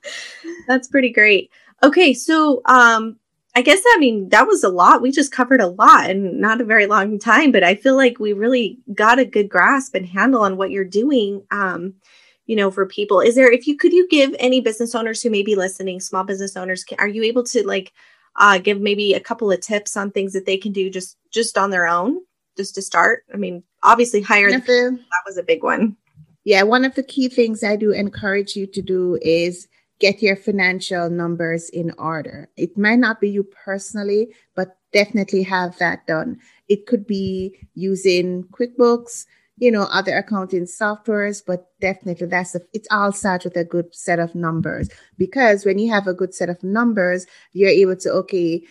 That's 0.68 0.88
pretty 0.88 1.10
great. 1.10 1.50
Okay, 1.82 2.14
so 2.14 2.62
um 2.64 3.16
I 3.56 3.62
guess 3.62 3.80
I 3.94 3.96
mean 3.98 4.28
that 4.28 4.46
was 4.46 4.62
a 4.62 4.68
lot. 4.68 5.00
We 5.00 5.10
just 5.10 5.32
covered 5.32 5.62
a 5.62 5.68
lot 5.68 6.10
and 6.10 6.38
not 6.38 6.60
a 6.60 6.64
very 6.64 6.86
long 6.86 7.18
time, 7.18 7.52
but 7.52 7.64
I 7.64 7.74
feel 7.74 7.96
like 7.96 8.18
we 8.18 8.34
really 8.34 8.78
got 8.92 9.18
a 9.18 9.24
good 9.24 9.48
grasp 9.48 9.94
and 9.94 10.04
handle 10.04 10.42
on 10.42 10.58
what 10.58 10.70
you're 10.70 10.84
doing. 10.84 11.42
Um, 11.50 11.94
you 12.44 12.54
know, 12.54 12.70
for 12.70 12.84
people. 12.86 13.20
Is 13.20 13.34
there 13.34 13.50
if 13.50 13.66
you 13.66 13.74
could 13.74 13.94
you 13.94 14.06
give 14.08 14.36
any 14.38 14.60
business 14.60 14.94
owners 14.94 15.22
who 15.22 15.30
may 15.30 15.42
be 15.42 15.54
listening, 15.54 16.00
small 16.00 16.22
business 16.22 16.54
owners, 16.54 16.84
are 16.98 17.08
you 17.08 17.22
able 17.22 17.44
to 17.44 17.66
like 17.66 17.94
uh, 18.36 18.58
give 18.58 18.78
maybe 18.78 19.14
a 19.14 19.20
couple 19.20 19.50
of 19.50 19.60
tips 19.60 19.96
on 19.96 20.10
things 20.10 20.34
that 20.34 20.44
they 20.44 20.58
can 20.58 20.72
do 20.72 20.90
just 20.90 21.16
just 21.32 21.56
on 21.56 21.70
their 21.70 21.86
own, 21.86 22.18
just 22.58 22.74
to 22.74 22.82
start? 22.82 23.24
I 23.32 23.38
mean, 23.38 23.62
obviously 23.82 24.20
hire 24.20 24.50
the, 24.50 24.58
that 24.60 25.22
was 25.24 25.38
a 25.38 25.42
big 25.42 25.62
one. 25.62 25.96
Yeah, 26.44 26.62
one 26.62 26.84
of 26.84 26.94
the 26.94 27.02
key 27.02 27.30
things 27.30 27.64
I 27.64 27.74
do 27.74 27.90
encourage 27.90 28.54
you 28.54 28.66
to 28.66 28.82
do 28.82 29.18
is 29.22 29.66
get 29.98 30.22
your 30.22 30.36
financial 30.36 31.08
numbers 31.08 31.68
in 31.70 31.92
order. 31.98 32.48
It 32.56 32.76
might 32.76 32.98
not 32.98 33.20
be 33.20 33.30
you 33.30 33.44
personally, 33.44 34.34
but 34.54 34.78
definitely 34.92 35.42
have 35.44 35.76
that 35.78 36.06
done. 36.06 36.38
It 36.68 36.86
could 36.86 37.06
be 37.06 37.58
using 37.74 38.44
QuickBooks, 38.44 39.26
you 39.58 39.70
know, 39.70 39.84
other 39.84 40.16
accounting 40.16 40.64
softwares, 40.64 41.42
but 41.46 41.70
definitely 41.80 42.26
that's 42.26 42.54
a, 42.54 42.60
it 42.74 42.86
all 42.90 43.12
starts 43.12 43.44
with 43.44 43.56
a 43.56 43.64
good 43.64 43.94
set 43.94 44.18
of 44.18 44.34
numbers 44.34 44.90
because 45.16 45.64
when 45.64 45.78
you 45.78 45.90
have 45.90 46.06
a 46.06 46.14
good 46.14 46.34
set 46.34 46.50
of 46.50 46.62
numbers, 46.62 47.26
you're 47.52 47.70
able 47.70 47.96
to, 47.96 48.10
okay, 48.10 48.62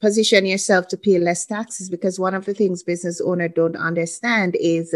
position 0.00 0.46
yourself 0.46 0.86
to 0.88 0.96
pay 0.96 1.18
less 1.18 1.44
taxes 1.46 1.90
because 1.90 2.18
one 2.18 2.34
of 2.34 2.44
the 2.44 2.54
things 2.54 2.82
business 2.82 3.20
owner 3.20 3.48
don't 3.48 3.76
understand 3.76 4.56
is 4.60 4.94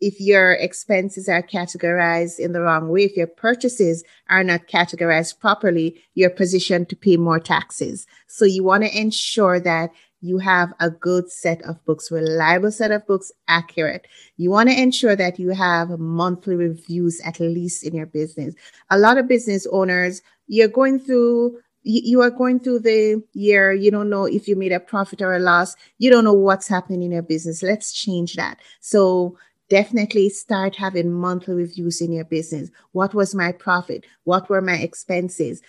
if 0.00 0.20
your 0.20 0.52
expenses 0.52 1.28
are 1.28 1.42
categorized 1.42 2.38
in 2.38 2.52
the 2.52 2.60
wrong 2.60 2.88
way, 2.88 3.04
if 3.04 3.16
your 3.16 3.26
purchases 3.26 4.04
are 4.28 4.44
not 4.44 4.68
categorized 4.68 5.40
properly, 5.40 6.00
you're 6.14 6.30
positioned 6.30 6.88
to 6.88 6.96
pay 6.96 7.16
more 7.16 7.40
taxes. 7.40 8.06
So 8.26 8.44
you 8.44 8.62
want 8.62 8.84
to 8.84 8.98
ensure 8.98 9.58
that 9.60 9.90
you 10.20 10.38
have 10.38 10.72
a 10.80 10.90
good 10.90 11.30
set 11.30 11.62
of 11.62 11.84
books, 11.84 12.10
reliable 12.10 12.72
set 12.72 12.90
of 12.90 13.06
books, 13.06 13.30
accurate. 13.46 14.06
You 14.36 14.50
want 14.50 14.68
to 14.68 14.80
ensure 14.80 15.14
that 15.16 15.38
you 15.38 15.50
have 15.50 15.90
monthly 15.98 16.56
reviews 16.56 17.20
at 17.24 17.38
least 17.38 17.84
in 17.84 17.94
your 17.94 18.06
business. 18.06 18.54
A 18.90 18.98
lot 18.98 19.18
of 19.18 19.28
business 19.28 19.66
owners, 19.70 20.22
you're 20.46 20.68
going 20.68 20.98
through 20.98 21.58
you 21.84 22.20
are 22.20 22.30
going 22.30 22.60
through 22.60 22.80
the 22.80 23.22
year 23.32 23.72
you 23.72 23.90
don't 23.90 24.10
know 24.10 24.24
if 24.24 24.48
you 24.48 24.56
made 24.56 24.72
a 24.72 24.80
profit 24.80 25.22
or 25.22 25.34
a 25.34 25.38
loss 25.38 25.76
you 25.98 26.10
don't 26.10 26.24
know 26.24 26.34
what's 26.34 26.68
happening 26.68 27.02
in 27.02 27.12
your 27.12 27.22
business 27.22 27.62
let's 27.62 27.92
change 27.92 28.34
that 28.34 28.58
so 28.80 29.38
definitely 29.68 30.28
start 30.30 30.76
having 30.76 31.12
monthly 31.12 31.54
reviews 31.54 32.00
in 32.00 32.12
your 32.12 32.24
business. 32.24 32.70
What 32.92 33.14
was 33.14 33.34
my 33.34 33.52
profit? 33.52 34.04
What 34.24 34.48
were 34.48 34.60
my 34.60 34.76
expenses? 34.76 35.62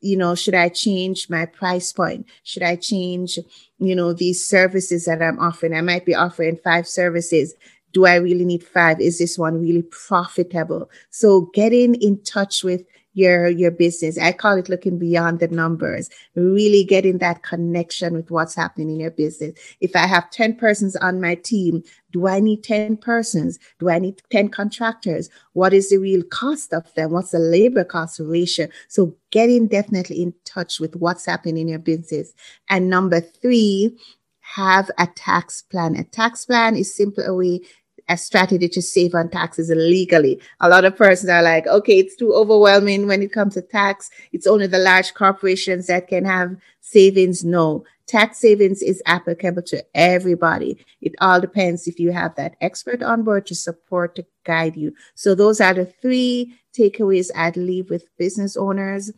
You 0.00 0.16
know, 0.16 0.34
should 0.34 0.54
I 0.54 0.68
change 0.68 1.30
my 1.30 1.46
price 1.46 1.92
point? 1.92 2.26
Should 2.42 2.62
I 2.62 2.76
change, 2.76 3.38
you 3.78 3.96
know, 3.96 4.12
these 4.12 4.44
services 4.44 5.06
that 5.06 5.22
I'm 5.22 5.38
offering? 5.38 5.74
I 5.74 5.80
might 5.80 6.04
be 6.04 6.14
offering 6.14 6.58
five 6.62 6.86
services. 6.86 7.54
Do 7.92 8.04
I 8.04 8.16
really 8.16 8.44
need 8.44 8.62
five? 8.62 9.00
Is 9.00 9.18
this 9.18 9.38
one 9.38 9.60
really 9.60 9.82
profitable? 9.82 10.90
So 11.10 11.50
getting 11.54 11.94
in 11.94 12.22
touch 12.22 12.62
with 12.62 12.84
your 13.16 13.48
your 13.48 13.70
business. 13.70 14.18
I 14.18 14.32
call 14.32 14.58
it 14.58 14.68
looking 14.68 14.98
beyond 14.98 15.40
the 15.40 15.48
numbers, 15.48 16.10
really 16.34 16.84
getting 16.84 17.18
that 17.18 17.42
connection 17.42 18.12
with 18.12 18.30
what's 18.30 18.54
happening 18.54 18.90
in 18.90 19.00
your 19.00 19.10
business. 19.10 19.58
If 19.80 19.96
I 19.96 20.06
have 20.06 20.30
10 20.30 20.56
persons 20.56 20.96
on 20.96 21.20
my 21.20 21.34
team, 21.34 21.82
do 22.12 22.28
I 22.28 22.40
need 22.40 22.62
10 22.62 22.98
persons? 22.98 23.58
Do 23.78 23.88
I 23.88 23.98
need 23.98 24.20
10 24.30 24.50
contractors? 24.50 25.30
What 25.54 25.72
is 25.72 25.88
the 25.88 25.96
real 25.96 26.22
cost 26.24 26.74
of 26.74 26.92
them? 26.94 27.12
What's 27.12 27.30
the 27.30 27.38
labor 27.38 27.84
cost 27.84 28.20
ratio? 28.20 28.68
So 28.88 29.16
getting 29.30 29.66
definitely 29.66 30.22
in 30.22 30.34
touch 30.44 30.78
with 30.78 30.94
what's 30.96 31.24
happening 31.24 31.56
in 31.56 31.68
your 31.68 31.78
business. 31.78 32.34
And 32.68 32.90
number 32.90 33.20
three, 33.20 33.96
have 34.40 34.90
a 34.98 35.08
tax 35.16 35.62
plan. 35.62 35.96
A 35.96 36.04
tax 36.04 36.44
plan 36.44 36.76
is 36.76 36.94
simply 36.94 37.24
a 37.24 37.34
way 37.34 37.62
a 38.08 38.16
strategy 38.16 38.68
to 38.68 38.82
save 38.82 39.14
on 39.14 39.28
taxes 39.28 39.70
legally. 39.74 40.40
A 40.60 40.68
lot 40.68 40.84
of 40.84 40.96
persons 40.96 41.30
are 41.30 41.42
like, 41.42 41.66
okay, 41.66 41.98
it's 41.98 42.16
too 42.16 42.32
overwhelming 42.32 43.06
when 43.06 43.22
it 43.22 43.32
comes 43.32 43.54
to 43.54 43.62
tax. 43.62 44.10
It's 44.32 44.46
only 44.46 44.66
the 44.66 44.78
large 44.78 45.14
corporations 45.14 45.86
that 45.88 46.08
can 46.08 46.24
have 46.24 46.56
savings. 46.80 47.44
No, 47.44 47.84
tax 48.06 48.38
savings 48.38 48.82
is 48.82 49.02
applicable 49.06 49.62
to 49.62 49.84
everybody. 49.94 50.78
It 51.00 51.14
all 51.20 51.40
depends 51.40 51.88
if 51.88 51.98
you 51.98 52.12
have 52.12 52.34
that 52.36 52.56
expert 52.60 53.02
on 53.02 53.24
board 53.24 53.46
to 53.46 53.54
support, 53.54 54.16
to 54.16 54.26
guide 54.44 54.76
you. 54.76 54.94
So 55.14 55.34
those 55.34 55.60
are 55.60 55.74
the 55.74 55.86
three 55.86 56.54
takeaways 56.78 57.30
I'd 57.34 57.56
leave 57.56 57.90
with 57.90 58.04
business 58.18 58.56
owners 58.56 59.10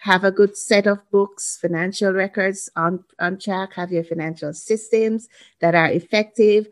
have 0.00 0.24
a 0.24 0.32
good 0.32 0.56
set 0.56 0.86
of 0.86 0.98
books, 1.10 1.58
financial 1.60 2.12
records 2.12 2.70
on, 2.74 3.04
on 3.18 3.38
track, 3.38 3.74
have 3.74 3.92
your 3.92 4.02
financial 4.02 4.52
systems 4.54 5.28
that 5.60 5.74
are 5.74 5.90
effective, 5.90 6.66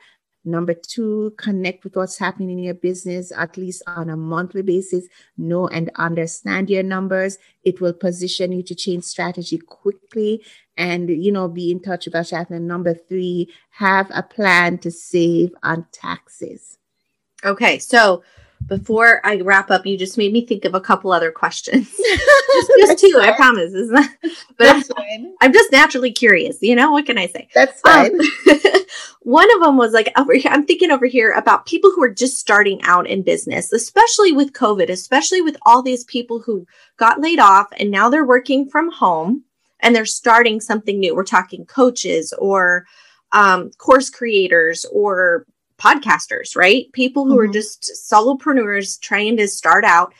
Number 0.48 0.74
two, 0.74 1.34
connect 1.36 1.84
with 1.84 1.96
what's 1.96 2.18
happening 2.18 2.50
in 2.50 2.58
your 2.58 2.74
business 2.74 3.30
at 3.36 3.56
least 3.56 3.82
on 3.86 4.10
a 4.10 4.16
monthly 4.16 4.62
basis. 4.62 5.06
Know 5.36 5.68
and 5.68 5.90
understand 5.96 6.70
your 6.70 6.82
numbers. 6.82 7.38
It 7.62 7.80
will 7.80 7.92
position 7.92 8.52
you 8.52 8.62
to 8.64 8.74
change 8.74 9.04
strategy 9.04 9.58
quickly 9.58 10.42
and, 10.76 11.10
you 11.10 11.30
know, 11.30 11.48
be 11.48 11.70
in 11.70 11.80
touch 11.80 12.06
with 12.06 12.14
what's 12.14 12.32
And 12.32 12.66
Number 12.66 12.94
three, 12.94 13.52
have 13.70 14.10
a 14.14 14.22
plan 14.22 14.78
to 14.78 14.90
save 14.90 15.54
on 15.62 15.86
taxes. 15.92 16.78
Okay. 17.44 17.78
So, 17.78 18.22
before 18.66 19.20
I 19.24 19.36
wrap 19.36 19.70
up, 19.70 19.86
you 19.86 19.96
just 19.96 20.18
made 20.18 20.32
me 20.32 20.44
think 20.44 20.64
of 20.64 20.74
a 20.74 20.80
couple 20.80 21.12
other 21.12 21.30
questions. 21.30 21.88
just, 22.52 22.72
just 22.78 22.98
two, 22.98 23.12
fine. 23.12 23.28
I 23.28 23.36
promise. 23.36 23.72
Isn't 23.72 23.94
that? 23.94 24.16
But 24.22 24.64
That's 24.64 24.88
fine. 24.88 25.34
I'm 25.40 25.52
just 25.52 25.72
naturally 25.72 26.12
curious. 26.12 26.58
You 26.60 26.74
know 26.74 26.92
what 26.92 27.06
can 27.06 27.18
I 27.18 27.26
say? 27.28 27.48
That's 27.54 27.80
fine. 27.80 28.18
Um, 28.20 28.26
one 29.22 29.48
of 29.54 29.62
them 29.62 29.76
was 29.76 29.92
like 29.92 30.12
over 30.18 30.34
here. 30.34 30.50
I'm 30.50 30.66
thinking 30.66 30.90
over 30.90 31.06
here 31.06 31.32
about 31.32 31.66
people 31.66 31.90
who 31.90 32.02
are 32.02 32.12
just 32.12 32.38
starting 32.38 32.80
out 32.82 33.06
in 33.06 33.22
business, 33.22 33.72
especially 33.72 34.32
with 34.32 34.52
COVID, 34.52 34.90
especially 34.90 35.40
with 35.40 35.56
all 35.62 35.82
these 35.82 36.04
people 36.04 36.40
who 36.40 36.66
got 36.96 37.20
laid 37.20 37.38
off 37.38 37.68
and 37.78 37.90
now 37.90 38.10
they're 38.10 38.26
working 38.26 38.68
from 38.68 38.90
home 38.90 39.44
and 39.80 39.94
they're 39.94 40.06
starting 40.06 40.60
something 40.60 40.98
new. 40.98 41.14
We're 41.14 41.24
talking 41.24 41.64
coaches 41.64 42.34
or 42.38 42.86
um, 43.32 43.70
course 43.78 44.10
creators 44.10 44.84
or 44.92 45.46
podcasters, 45.78 46.56
right? 46.56 46.90
People 46.92 47.24
who 47.24 47.38
mm-hmm. 47.38 47.50
are 47.50 47.52
just 47.52 47.90
solopreneurs 48.10 49.00
trying 49.00 49.36
to 49.36 49.48
start 49.48 49.84
out. 49.84 50.12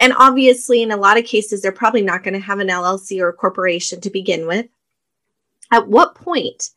And 0.00 0.12
obviously, 0.16 0.82
in 0.82 0.92
a 0.92 0.96
lot 0.96 1.18
of 1.18 1.24
cases, 1.24 1.60
they're 1.60 1.72
probably 1.72 2.02
not 2.02 2.22
going 2.22 2.34
to 2.34 2.40
have 2.40 2.60
an 2.60 2.68
LLC 2.68 3.20
or 3.20 3.28
a 3.28 3.32
corporation 3.32 4.00
to 4.02 4.10
begin 4.10 4.46
with. 4.46 4.66
At 5.72 5.88
what 5.88 6.14
point 6.14 6.70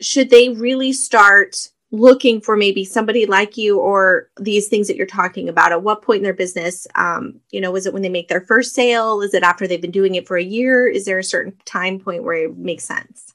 should 0.00 0.30
they 0.30 0.50
really 0.50 0.92
start 0.92 1.68
looking 1.92 2.40
for 2.40 2.56
maybe 2.56 2.84
somebody 2.84 3.26
like 3.26 3.56
you 3.56 3.78
or 3.78 4.30
these 4.38 4.68
things 4.68 4.86
that 4.86 4.96
you're 4.96 5.06
talking 5.06 5.48
about 5.48 5.72
at 5.72 5.82
what 5.82 6.02
point 6.02 6.18
in 6.18 6.22
their 6.22 6.32
business 6.32 6.86
um, 6.94 7.40
you 7.50 7.60
know 7.60 7.74
is 7.74 7.84
it 7.86 7.92
when 7.92 8.02
they 8.02 8.08
make 8.08 8.28
their 8.28 8.40
first 8.40 8.74
sale 8.74 9.20
is 9.22 9.34
it 9.34 9.42
after 9.42 9.66
they've 9.66 9.82
been 9.82 9.90
doing 9.90 10.14
it 10.14 10.26
for 10.26 10.36
a 10.36 10.42
year 10.42 10.86
is 10.86 11.04
there 11.04 11.18
a 11.18 11.24
certain 11.24 11.52
time 11.64 11.98
point 11.98 12.22
where 12.22 12.44
it 12.44 12.56
makes 12.56 12.84
sense 12.84 13.29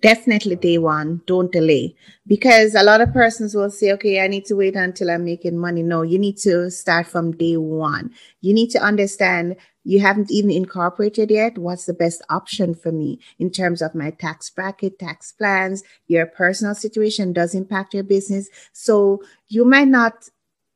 definitely 0.00 0.56
day 0.56 0.78
one 0.78 1.22
don't 1.26 1.52
delay. 1.52 1.94
Because 2.26 2.74
a 2.74 2.82
lot 2.82 3.00
of 3.00 3.12
persons 3.12 3.54
will 3.54 3.70
say 3.70 3.92
okay 3.92 4.20
i 4.20 4.26
need 4.26 4.44
to 4.46 4.54
wait 4.54 4.76
until 4.76 5.10
i'm 5.10 5.24
making 5.24 5.58
money. 5.58 5.82
No 5.82 6.02
you 6.02 6.18
need 6.18 6.36
to 6.38 6.70
start 6.70 7.06
from 7.06 7.32
day 7.32 7.56
one. 7.56 8.10
You 8.40 8.54
need 8.54 8.70
to 8.70 8.78
understand 8.78 9.56
you 9.84 10.00
haven't 10.00 10.30
even 10.30 10.50
incorporated 10.50 11.30
yet 11.30 11.58
what's 11.58 11.84
the 11.84 11.92
best 11.92 12.22
option 12.30 12.74
for 12.74 12.90
me 12.90 13.20
in 13.38 13.50
terms 13.50 13.82
of 13.82 13.94
my 13.94 14.10
tax 14.10 14.48
bracket 14.50 14.98
tax 14.98 15.32
plans. 15.32 15.82
Your 16.06 16.26
personal 16.26 16.74
situation 16.74 17.32
does 17.32 17.54
impact 17.54 17.94
your 17.94 18.04
business. 18.04 18.48
So 18.72 19.22
you 19.48 19.64
might 19.64 19.88
not 19.88 20.28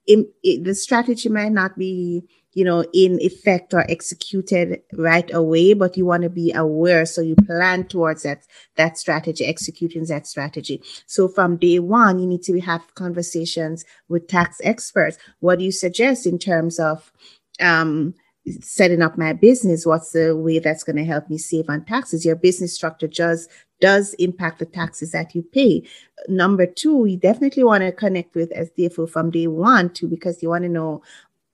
the 0.07 0.75
strategy 0.75 1.29
might 1.29 1.53
not 1.53 1.77
be 1.77 2.25
you 2.55 2.65
know, 2.65 2.85
in 2.93 3.21
effect 3.21 3.75
or 3.75 3.89
executed 3.91 4.81
right 4.95 5.33
away, 5.33 5.75
but 5.75 5.97
you 5.97 6.07
want 6.07 6.23
to 6.23 6.31
be 6.31 6.53
aware. 6.53 7.07
So 7.07 7.21
you 7.21 7.37
plan 7.37 7.87
towards 7.87 8.23
that, 8.23 8.47
that 8.77 8.99
strategy, 8.99 9.45
executing 9.45 10.05
that 10.07 10.27
strategy. 10.27 10.83
So 11.07 11.29
from 11.29 11.57
day 11.57 11.79
one, 11.79 12.19
you 12.19 12.27
need 12.27 12.43
to 12.45 12.61
have 12.61 12.95
conversations 12.95 13.85
with 14.09 14.29
tax 14.29 14.61
experts. 14.65 15.19
What 15.41 15.59
do 15.59 15.65
you 15.65 15.73
suggest 15.73 16.27
in 16.27 16.39
terms 16.39 16.79
of, 16.79 17.13
um, 17.61 18.15
setting 18.61 19.03
up 19.03 19.19
my 19.19 19.33
business 19.33 19.85
what's 19.85 20.13
the 20.13 20.37
way 20.37 20.59
that's 20.59 20.85
going 20.85 20.97
to 20.97 21.05
help 21.05 21.29
me 21.29 21.39
save 21.39 21.69
on 21.69 21.85
taxes 21.85 22.25
your 22.25 22.37
business 22.37 22.75
structure 22.75 23.07
does 23.09 23.49
does 23.81 24.15
impact 24.15 24.59
the 24.59 24.67
taxes 24.67 25.13
that 25.13 25.35
you 25.35 25.43
pay 25.43 25.83
number 26.29 26.67
two 26.67 27.05
you 27.07 27.17
definitely 27.17 27.65
want 27.65 27.83
to 27.83 27.93
connect 27.93 28.35
with 28.35 28.51
SDFO 28.53 29.09
from 29.09 29.31
day 29.31 29.47
one 29.47 29.91
too 29.91 30.09
because 30.09 30.43
you 30.43 30.49
want 30.49 30.63
to 30.65 30.69
know 30.69 31.03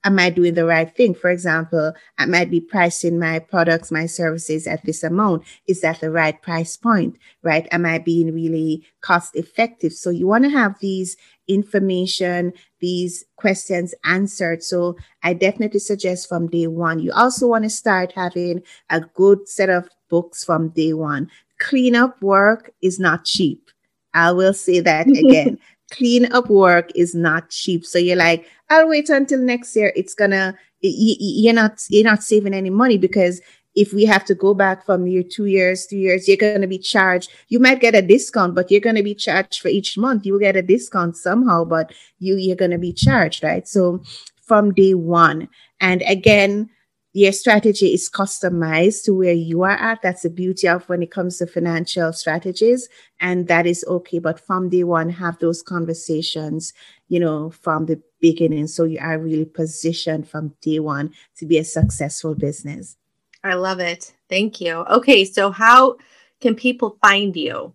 am 0.05 0.19
I 0.19 0.31
doing 0.31 0.55
the 0.55 0.67
right 0.67 0.95
thing? 0.95 1.15
For 1.15 1.31
example, 1.31 1.93
I 2.19 2.27
might 2.27 2.51
be 2.51 2.61
pricing 2.61 3.19
my 3.19 3.39
products, 3.39 3.91
my 3.91 4.07
services 4.07 4.67
at 4.67 4.85
this 4.85 5.03
amount. 5.03 5.45
Is 5.67 5.81
that 5.81 6.01
the 6.01 6.11
right 6.11 6.41
price 6.41 6.77
point? 6.77 7.17
Right? 7.43 7.67
Am 7.73 7.87
I 7.87 7.99
being 7.99 8.33
really 8.33 8.87
cost 9.01 9.35
effective? 9.35 9.93
So 9.93 10.11
you 10.11 10.27
want 10.27 10.45
to 10.45 10.51
have 10.51 10.79
these 10.81 11.17
information, 11.49 12.53
these 12.81 13.25
questions 13.37 13.95
answered. 14.05 14.63
So 14.63 14.97
I 15.23 15.35
definitely 15.35 15.81
suggest 15.81 16.29
from 16.29 16.49
day 16.49 16.67
one. 16.67 16.99
You 16.99 17.13
also 17.13 17.49
want 17.49 17.65
to 17.65 17.71
start 17.71 18.13
having 18.13 18.63
a 18.91 19.01
good 19.01 19.49
set 19.49 19.71
of 19.71 19.89
books 20.09 20.45
from 20.45 20.69
day 20.69 20.93
one. 20.93 21.31
Cleanup 21.59 22.21
work 22.23 22.71
is 22.83 22.99
not 22.99 23.25
cheap. 23.25 23.71
I 24.15 24.33
will 24.33 24.55
say 24.55 24.81
that 24.81 25.09
again. 25.17 25.59
Clean 25.97 26.33
up 26.33 26.49
work 26.49 26.91
is 26.95 27.15
not 27.15 27.51
cheap. 27.51 27.85
So 27.87 27.99
you're 27.99 28.17
like, 28.17 28.47
I'll 28.71 28.89
wait 28.89 29.09
until 29.09 29.41
next 29.41 29.75
year. 29.77 29.93
It's 29.95 30.15
gonna, 30.15 30.57
you're 30.81 31.55
not, 31.55 31.83
you're 31.89 32.05
not 32.05 32.23
saving 32.23 32.55
any 32.55 32.71
money 32.71 32.99
because 32.99 33.41
if 33.75 33.93
we 33.93 34.05
have 34.05 34.25
to 34.27 34.35
go 34.35 34.55
back 34.55 34.85
from 34.85 35.07
your 35.07 35.23
two 35.23 35.47
years, 35.47 35.87
three 35.87 35.99
years, 35.99 36.29
you're 36.29 36.37
going 36.37 36.61
to 36.61 36.67
be 36.67 36.79
charged. 36.79 37.31
You 37.49 37.59
might 37.59 37.81
get 37.81 37.95
a 37.95 38.03
discount, 38.03 38.55
but 38.55 38.71
you're 38.71 38.81
going 38.81 38.97
to 38.97 39.03
be 39.03 39.15
charged 39.15 39.61
for 39.61 39.69
each 39.69 39.99
month. 39.99 40.25
You 40.25 40.35
will 40.35 40.41
get 40.41 40.57
a 40.57 40.63
discount 40.63 41.17
somehow, 41.17 41.65
but 41.65 41.93
you, 42.19 42.37
you're 42.37 42.57
going 42.57 42.71
to 42.71 42.79
be 42.79 42.93
charged, 42.93 43.43
right? 43.43 43.67
So 43.67 44.03
from 44.47 44.73
day 44.75 44.95
one. 44.95 45.49
And 45.81 46.03
again, 46.03 46.71
your 47.15 47.31
strategy 47.31 47.95
is 47.95 48.11
customized 48.11 49.05
to 49.05 49.15
where 49.15 49.33
you 49.33 49.63
are 49.63 49.71
at. 49.71 50.03
That's 50.03 50.23
the 50.23 50.31
beauty 50.31 50.67
of 50.67 50.89
when 50.89 51.01
it 51.01 51.13
comes 51.13 51.39
to 51.39 51.47
financial 51.47 52.13
strategies. 52.13 52.89
And 53.21 53.47
that 53.47 53.67
is 53.67 53.85
okay. 53.87 54.19
But 54.19 54.41
from 54.41 54.69
day 54.69 54.83
one, 54.83 55.09
have 55.11 55.39
those 55.39 55.63
conversations, 55.63 56.75
you 57.09 57.21
know, 57.21 57.51
from 57.51 57.87
the 57.87 58.03
beginning. 58.21 58.67
So 58.67 58.83
you 58.83 58.99
are 59.01 59.17
really 59.17 59.45
positioned 59.45 60.29
from 60.29 60.57
day 60.61 60.81
one 60.81 61.15
to 61.37 61.47
be 61.47 61.57
a 61.59 61.65
successful 61.65 62.35
business. 62.35 62.97
I 63.45 63.55
love 63.55 63.79
it. 63.79 64.13
Thank 64.29 64.61
you. 64.61 64.75
Okay. 64.75 65.25
So 65.25 65.53
how 65.53 65.99
can 66.41 66.57
people 66.57 66.99
find 67.01 67.37
you? 67.37 67.75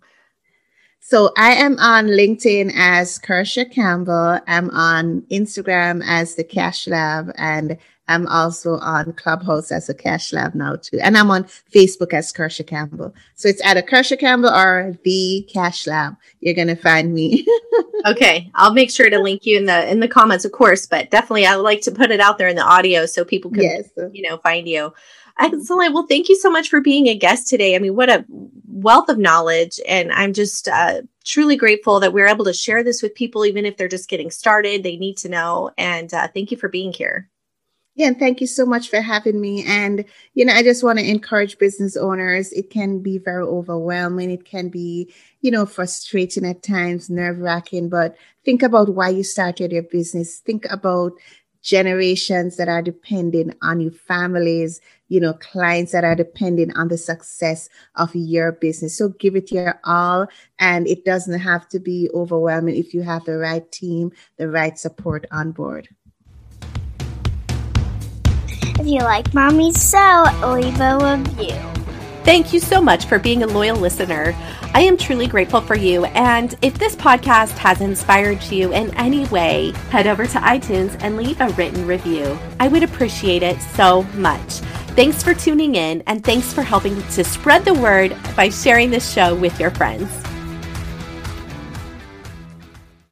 So 0.99 1.31
I 1.37 1.53
am 1.53 1.79
on 1.79 2.07
LinkedIn 2.07 2.73
as 2.75 3.17
Kirsha 3.17 3.71
Campbell. 3.71 4.41
I'm 4.47 4.69
on 4.71 5.21
Instagram 5.31 6.03
as 6.05 6.35
the 6.35 6.43
Cash 6.43 6.87
Lab 6.87 7.31
and 7.37 7.77
I'm 8.09 8.27
also 8.27 8.79
on 8.79 9.13
Clubhouse 9.13 9.71
as 9.71 9.87
a 9.87 9.93
Cash 9.93 10.33
Lab 10.33 10.55
now 10.55 10.75
too. 10.75 10.99
And 10.99 11.15
I'm 11.15 11.29
on 11.29 11.43
Facebook 11.43 12.11
as 12.11 12.33
Kirsha 12.33 12.65
Campbell. 12.65 13.13
So 13.35 13.47
it's 13.47 13.61
either 13.63 13.83
Kirsha 13.83 14.19
Campbell 14.19 14.49
or 14.49 14.97
the 15.03 15.47
Cash 15.53 15.85
Lab. 15.85 16.15
You're 16.41 16.55
going 16.55 16.67
to 16.67 16.75
find 16.75 17.13
me. 17.13 17.45
okay. 18.07 18.51
I'll 18.55 18.73
make 18.73 18.89
sure 18.89 19.09
to 19.09 19.19
link 19.19 19.45
you 19.45 19.57
in 19.57 19.65
the, 19.65 19.89
in 19.89 19.99
the 19.99 20.07
comments, 20.07 20.43
of 20.43 20.51
course, 20.51 20.87
but 20.87 21.11
definitely 21.11 21.45
I 21.45 21.55
would 21.55 21.61
like 21.61 21.81
to 21.81 21.91
put 21.91 22.09
it 22.09 22.19
out 22.19 22.39
there 22.39 22.47
in 22.47 22.55
the 22.55 22.63
audio 22.63 23.05
so 23.05 23.23
people 23.23 23.51
can, 23.51 23.61
yes. 23.61 23.89
you 24.11 24.27
know, 24.27 24.37
find 24.37 24.67
you. 24.67 24.91
Excellent. 25.37 25.93
Well, 25.93 26.07
thank 26.07 26.29
you 26.29 26.35
so 26.35 26.49
much 26.49 26.67
for 26.67 26.81
being 26.81 27.07
a 27.07 27.15
guest 27.15 27.47
today. 27.47 27.75
I 27.75 27.79
mean, 27.79 27.95
what 27.95 28.09
a 28.09 28.25
wealth 28.67 29.07
of 29.07 29.19
knowledge. 29.19 29.79
And 29.87 30.11
I'm 30.11 30.33
just 30.33 30.67
uh, 30.67 31.03
truly 31.23 31.55
grateful 31.55 31.99
that 31.99 32.11
we're 32.11 32.27
able 32.27 32.45
to 32.45 32.53
share 32.53 32.83
this 32.83 33.01
with 33.01 33.15
people, 33.15 33.45
even 33.45 33.65
if 33.65 33.77
they're 33.77 33.87
just 33.87 34.09
getting 34.09 34.31
started. 34.31 34.83
They 34.83 34.97
need 34.97 35.17
to 35.17 35.29
know. 35.29 35.71
And 35.77 36.13
uh, 36.13 36.27
thank 36.27 36.51
you 36.51 36.57
for 36.57 36.69
being 36.69 36.91
here. 36.91 37.29
Yeah, 37.99 38.07
and 38.07 38.17
thank 38.17 38.39
you 38.39 38.47
so 38.47 38.65
much 38.65 38.87
for 38.89 39.01
having 39.01 39.41
me. 39.41 39.65
And, 39.65 40.05
you 40.33 40.45
know, 40.45 40.53
I 40.53 40.63
just 40.63 40.85
want 40.85 40.99
to 40.99 41.05
encourage 41.05 41.57
business 41.57 41.97
owners. 41.97 42.53
It 42.53 42.69
can 42.69 43.01
be 43.01 43.17
very 43.17 43.43
overwhelming. 43.43 44.31
It 44.31 44.45
can 44.45 44.69
be, 44.69 45.13
you 45.41 45.51
know, 45.51 45.65
frustrating 45.65 46.45
at 46.45 46.63
times, 46.63 47.09
nerve 47.09 47.39
wracking, 47.39 47.89
but 47.89 48.15
think 48.45 48.63
about 48.63 48.95
why 48.95 49.09
you 49.09 49.21
started 49.23 49.73
your 49.73 49.83
business. 49.83 50.39
Think 50.39 50.65
about 50.71 51.11
generations 51.61 52.55
that 52.55 52.69
are 52.69 52.81
depending 52.81 53.53
on 53.61 53.81
your 53.81 53.91
families, 53.91 54.79
you 55.09 55.19
know, 55.19 55.33
clients 55.33 55.91
that 55.91 56.05
are 56.05 56.15
depending 56.15 56.71
on 56.77 56.87
the 56.87 56.97
success 56.97 57.67
of 57.95 58.15
your 58.15 58.53
business. 58.53 58.97
So 58.97 59.09
give 59.09 59.35
it 59.35 59.51
your 59.51 59.77
all. 59.83 60.27
And 60.57 60.87
it 60.87 61.03
doesn't 61.03 61.41
have 61.41 61.67
to 61.67 61.79
be 61.81 62.09
overwhelming 62.13 62.77
if 62.77 62.93
you 62.93 63.01
have 63.01 63.25
the 63.25 63.37
right 63.37 63.69
team, 63.73 64.13
the 64.37 64.49
right 64.49 64.79
support 64.79 65.27
on 65.31 65.51
board. 65.51 65.89
If 68.79 68.87
you 68.87 68.99
like 68.99 69.33
Mommy 69.33 69.73
So, 69.73 70.23
leave 70.53 70.79
a 70.79 71.17
review. 71.17 71.53
Thank 72.23 72.53
you 72.53 72.61
so 72.61 72.79
much 72.79 73.07
for 73.07 73.19
being 73.19 73.43
a 73.43 73.47
loyal 73.47 73.75
listener. 73.75 74.33
I 74.73 74.81
am 74.83 74.95
truly 74.95 75.27
grateful 75.27 75.59
for 75.59 75.75
you. 75.75 76.05
And 76.05 76.55
if 76.61 76.79
this 76.79 76.95
podcast 76.95 77.57
has 77.57 77.81
inspired 77.81 78.41
you 78.43 78.71
in 78.71 78.93
any 78.95 79.25
way, 79.25 79.73
head 79.89 80.07
over 80.07 80.25
to 80.25 80.37
iTunes 80.37 80.97
and 81.03 81.17
leave 81.17 81.41
a 81.41 81.49
written 81.49 81.85
review. 81.85 82.39
I 82.61 82.69
would 82.69 82.83
appreciate 82.83 83.43
it 83.43 83.59
so 83.61 84.03
much. 84.15 84.59
Thanks 84.95 85.21
for 85.23 85.33
tuning 85.33 85.75
in 85.75 86.01
and 86.07 86.23
thanks 86.23 86.53
for 86.53 86.61
helping 86.61 87.01
to 87.01 87.23
spread 87.25 87.65
the 87.65 87.73
word 87.73 88.15
by 88.37 88.47
sharing 88.47 88.91
this 88.91 89.11
show 89.11 89.35
with 89.35 89.59
your 89.59 89.71
friends. 89.71 90.09